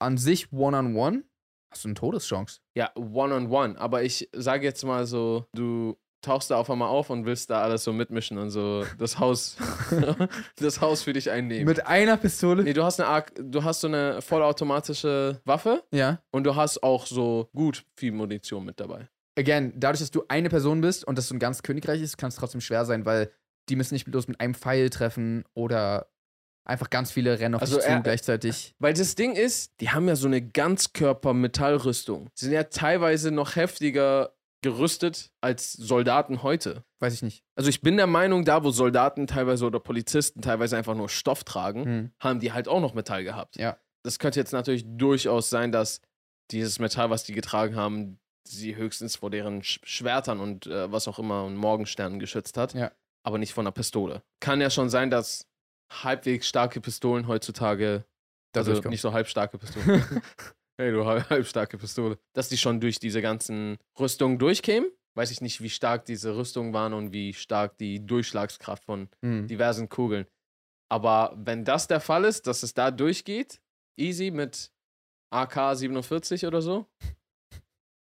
an 0.00 0.16
sich 0.16 0.50
One-on-One 0.52 1.24
hast 1.70 1.84
du 1.84 1.88
eine 1.88 1.94
Todeschance. 1.94 2.60
Ja, 2.74 2.90
one-on-one. 2.96 3.78
Aber 3.78 4.02
ich 4.02 4.30
sage 4.34 4.64
jetzt 4.64 4.84
mal 4.84 5.06
so, 5.06 5.44
du 5.54 5.98
tauchst 6.22 6.50
da 6.50 6.56
auf 6.56 6.70
einmal 6.70 6.88
auf 6.88 7.10
und 7.10 7.24
willst 7.26 7.50
da 7.50 7.62
alles 7.62 7.84
so 7.84 7.92
mitmischen 7.92 8.38
und 8.38 8.50
so 8.50 8.84
das 8.98 9.18
Haus, 9.18 9.56
das 10.56 10.80
Haus 10.80 11.02
für 11.02 11.12
dich 11.12 11.30
einnehmen. 11.30 11.64
Mit 11.66 11.86
einer 11.86 12.16
Pistole? 12.16 12.62
nee, 12.62 12.72
du 12.72 12.82
hast 12.84 13.00
eine 13.00 13.08
Arc, 13.08 13.32
du 13.38 13.64
hast 13.64 13.80
so 13.80 13.86
eine 13.88 14.20
vollautomatische 14.22 15.40
Waffe 15.44 15.82
Ja. 15.92 16.20
und 16.30 16.44
du 16.44 16.54
hast 16.56 16.82
auch 16.82 17.06
so 17.06 17.48
gut 17.54 17.84
viel 17.96 18.12
Munition 18.12 18.64
mit 18.64 18.80
dabei. 18.80 19.08
Again, 19.38 19.72
dadurch, 19.76 20.00
dass 20.00 20.10
du 20.10 20.24
eine 20.28 20.48
Person 20.50 20.80
bist 20.80 21.04
und 21.06 21.16
das 21.16 21.28
so 21.28 21.34
ein 21.34 21.38
ganz 21.38 21.62
Königreich 21.62 22.02
ist, 22.02 22.18
kann 22.18 22.28
es 22.28 22.36
trotzdem 22.36 22.60
schwer 22.60 22.84
sein, 22.84 23.06
weil 23.06 23.30
die 23.68 23.76
müssen 23.76 23.94
nicht 23.94 24.04
bloß 24.04 24.28
mit 24.28 24.40
einem 24.40 24.54
Pfeil 24.54 24.90
treffen 24.90 25.44
oder 25.54 26.08
einfach 26.64 26.90
ganz 26.90 27.10
viele 27.10 27.38
rennen 27.40 27.54
auf 27.54 27.62
Also 27.62 27.76
dich 27.76 27.84
zu 27.84 27.90
er- 27.90 28.00
gleichzeitig. 28.00 28.74
Weil 28.78 28.92
das 28.92 29.14
Ding 29.14 29.32
ist, 29.34 29.72
die 29.80 29.90
haben 29.90 30.06
ja 30.08 30.16
so 30.16 30.26
eine 30.26 30.42
Ganzkörper-Metallrüstung. 31.24 32.28
Sie 32.34 32.46
sind 32.46 32.54
ja 32.54 32.64
teilweise 32.64 33.30
noch 33.30 33.56
heftiger 33.56 34.32
gerüstet 34.62 35.30
als 35.40 35.72
Soldaten 35.72 36.42
heute. 36.42 36.84
Weiß 36.98 37.14
ich 37.14 37.22
nicht. 37.22 37.44
Also 37.54 37.70
ich 37.70 37.80
bin 37.80 37.96
der 37.96 38.06
Meinung, 38.06 38.44
da 38.44 38.62
wo 38.62 38.70
Soldaten 38.70 39.26
teilweise 39.26 39.64
oder 39.66 39.80
Polizisten 39.80 40.42
teilweise 40.42 40.76
einfach 40.76 40.94
nur 40.94 41.08
Stoff 41.08 41.44
tragen, 41.44 41.84
Hm. 41.84 42.10
haben 42.20 42.40
die 42.40 42.52
halt 42.52 42.68
auch 42.68 42.80
noch 42.80 42.94
Metall 42.94 43.24
gehabt. 43.24 43.56
Ja. 43.56 43.78
Das 44.02 44.18
könnte 44.18 44.38
jetzt 44.40 44.52
natürlich 44.52 44.84
durchaus 44.86 45.50
sein, 45.50 45.72
dass 45.72 46.00
dieses 46.50 46.78
Metall, 46.78 47.10
was 47.10 47.24
die 47.24 47.32
getragen 47.32 47.76
haben, 47.76 48.18
sie 48.44 48.74
höchstens 48.76 49.16
vor 49.16 49.30
deren 49.30 49.62
Sch 49.62 49.80
Schwertern 49.84 50.40
und 50.40 50.66
äh, 50.66 50.90
was 50.90 51.06
auch 51.08 51.18
immer 51.18 51.44
und 51.44 51.56
Morgensternen 51.56 52.18
geschützt 52.18 52.56
hat. 52.56 52.74
Ja. 52.74 52.90
Aber 53.22 53.38
nicht 53.38 53.52
von 53.52 53.66
einer 53.66 53.72
Pistole. 53.72 54.22
Kann 54.40 54.60
ja 54.60 54.70
schon 54.70 54.88
sein, 54.88 55.10
dass 55.10 55.46
halbwegs 55.92 56.48
starke 56.48 56.80
Pistolen 56.80 57.26
heutzutage, 57.28 58.04
also 58.54 58.72
nicht 58.88 59.00
so 59.00 59.12
halbstarke 59.12 59.58
Pistolen, 59.58 60.22
hey 60.80 60.92
du 60.92 61.04
halb- 61.04 61.28
halbstarke 61.30 61.78
Pistole, 61.78 62.18
dass 62.34 62.48
die 62.48 62.56
schon 62.56 62.80
durch 62.80 62.98
diese 62.98 63.22
ganzen 63.22 63.76
Rüstungen 63.98 64.38
durchkämen. 64.38 64.90
Weiß 65.14 65.30
ich 65.30 65.40
nicht, 65.40 65.60
wie 65.60 65.70
stark 65.70 66.04
diese 66.04 66.36
Rüstungen 66.36 66.72
waren 66.72 66.92
und 66.94 67.12
wie 67.12 67.34
stark 67.34 67.76
die 67.78 68.04
Durchschlagskraft 68.04 68.84
von 68.84 69.08
Hm. 69.24 69.46
diversen 69.48 69.88
Kugeln. 69.88 70.26
Aber 70.88 71.34
wenn 71.36 71.64
das 71.64 71.86
der 71.88 72.00
Fall 72.00 72.24
ist, 72.24 72.46
dass 72.46 72.62
es 72.62 72.74
da 72.74 72.90
durchgeht, 72.90 73.60
easy 73.98 74.30
mit 74.30 74.70
AK 75.32 75.76
47 75.76 76.46
oder 76.46 76.62
so, 76.62 76.86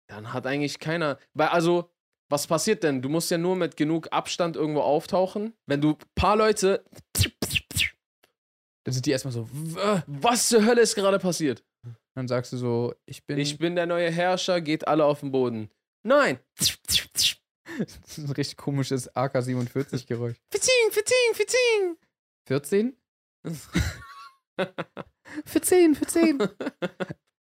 dann 0.09 0.33
hat 0.33 0.47
eigentlich 0.47 0.79
keiner. 0.79 1.19
Weil, 1.35 1.49
also, 1.49 1.91
was 2.31 2.47
passiert 2.47 2.83
denn? 2.83 3.01
Du 3.01 3.09
musst 3.09 3.31
ja 3.31 3.39
nur 3.39 3.57
mit 3.57 3.77
genug 3.77 4.09
Abstand 4.13 4.57
irgendwo 4.57 4.81
auftauchen. 4.81 5.55
Wenn 5.67 5.81
du 5.81 5.97
paar 6.15 6.37
Leute. 6.37 6.85
Dann 8.85 8.93
sind 8.95 9.07
die 9.07 9.11
erstmal 9.11 9.33
so. 9.33 9.49
Was 10.07 10.49
zur 10.49 10.65
Hölle 10.65 10.81
ist 10.83 10.95
gerade 10.95 11.19
passiert? 11.19 11.65
Dann 12.15 12.29
sagst 12.29 12.53
du 12.53 12.57
so, 12.57 12.95
ich 13.07 13.25
bin. 13.27 13.39
Ich 13.39 13.59
bin 13.59 13.77
der 13.77 13.87
neue 13.87 14.11
Herrscher, 14.11 14.61
geht 14.61 14.89
alle 14.89 15.05
auf 15.05 15.21
den 15.21 15.31
Boden. 15.33 15.71
Nein! 16.03 16.39
das 16.57 16.79
ist 18.07 18.19
ein 18.19 18.31
richtig 18.33 18.57
komisches 18.57 19.15
AK-47-Geräusch. 19.15 20.37
Fitzing, 20.51 20.91
fitzing, 20.91 21.35
fitzing! 21.35 21.97
14? 22.47 22.97
14, 25.45 25.95
14. 25.95 26.49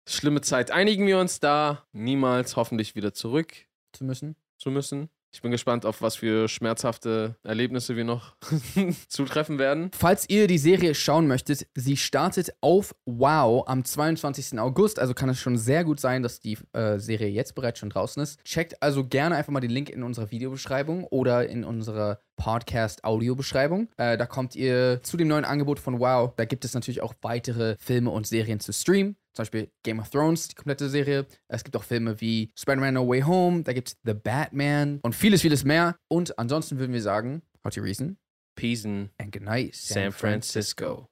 Schlimme 0.07 0.41
Zeit. 0.41 0.71
Einigen 0.71 1.07
wir 1.07 1.19
uns 1.19 1.39
da 1.39 1.87
niemals 1.91 2.55
hoffentlich 2.55 2.95
wieder 2.95 3.13
zurück 3.13 3.53
Zu 3.93 4.05
müssen. 4.05 4.35
zu 4.57 4.71
müssen. 4.71 5.09
Ich 5.37 5.43
bin 5.43 5.51
gespannt, 5.51 5.85
auf 5.85 6.01
was 6.01 6.15
für 6.15 6.47
schmerzhafte 6.47 7.35
Erlebnisse 7.43 7.95
wir 7.95 8.05
noch 8.05 8.35
zutreffen 9.07 9.59
werden. 9.59 9.91
Falls 9.95 10.27
ihr 10.29 10.47
die 10.47 10.57
Serie 10.57 10.95
schauen 10.95 11.27
möchtet, 11.27 11.67
sie 11.75 11.95
startet 11.95 12.55
auf 12.59 12.95
Wow 13.05 13.67
am 13.67 13.85
22. 13.85 14.57
August. 14.57 14.97
Also 14.97 15.13
kann 15.13 15.29
es 15.29 15.39
schon 15.39 15.55
sehr 15.55 15.83
gut 15.83 15.99
sein, 15.99 16.23
dass 16.23 16.39
die 16.39 16.57
äh, 16.73 16.97
Serie 16.97 17.27
jetzt 17.27 17.53
bereits 17.53 17.77
schon 17.77 17.91
draußen 17.91 18.23
ist. 18.23 18.43
Checkt 18.45 18.81
also 18.81 19.05
gerne 19.05 19.35
einfach 19.35 19.53
mal 19.53 19.59
den 19.59 19.69
Link 19.69 19.91
in 19.91 20.01
unserer 20.01 20.31
Videobeschreibung 20.31 21.03
oder 21.03 21.47
in 21.47 21.63
unserer 21.63 22.19
Podcast-Audiobeschreibung. 22.37 23.89
Äh, 23.97 24.17
da 24.17 24.25
kommt 24.25 24.55
ihr 24.55 25.03
zu 25.03 25.17
dem 25.17 25.27
neuen 25.27 25.45
Angebot 25.45 25.79
von 25.79 25.99
Wow. 25.99 26.33
Da 26.35 26.45
gibt 26.45 26.65
es 26.65 26.73
natürlich 26.73 27.03
auch 27.03 27.13
weitere 27.21 27.75
Filme 27.77 28.09
und 28.09 28.25
Serien 28.25 28.59
zu 28.59 28.73
streamen. 28.73 29.17
Zum 29.37 29.43
Beispiel 29.43 29.69
Game 29.83 29.99
of 29.99 30.09
Thrones, 30.09 30.47
die 30.47 30.55
komplette 30.55 30.89
Serie. 30.89 31.27
Es 31.47 31.63
gibt 31.63 31.77
auch 31.77 31.83
Filme 31.83 32.19
wie 32.19 32.51
Spider-Man 32.57 32.95
No 32.95 33.07
Way 33.07 33.21
Home. 33.21 33.61
Da 33.61 33.71
gibt 33.71 33.89
es 33.89 33.97
The 34.03 34.15
Batman 34.15 34.99
und 35.03 35.13
vieles, 35.13 35.43
vieles 35.43 35.63
mehr. 35.63 35.95
Und 36.07 36.39
ansonsten 36.39 36.79
würden 36.79 36.91
wir 36.91 37.03
sagen, 37.03 37.43
how 37.63 37.71
to 37.71 37.79
reason 37.79 38.17
Peace 38.55 38.83
and 38.83 39.11
good 39.31 39.43
night, 39.43 39.75
San 39.75 40.11
Francisco. 40.11 41.05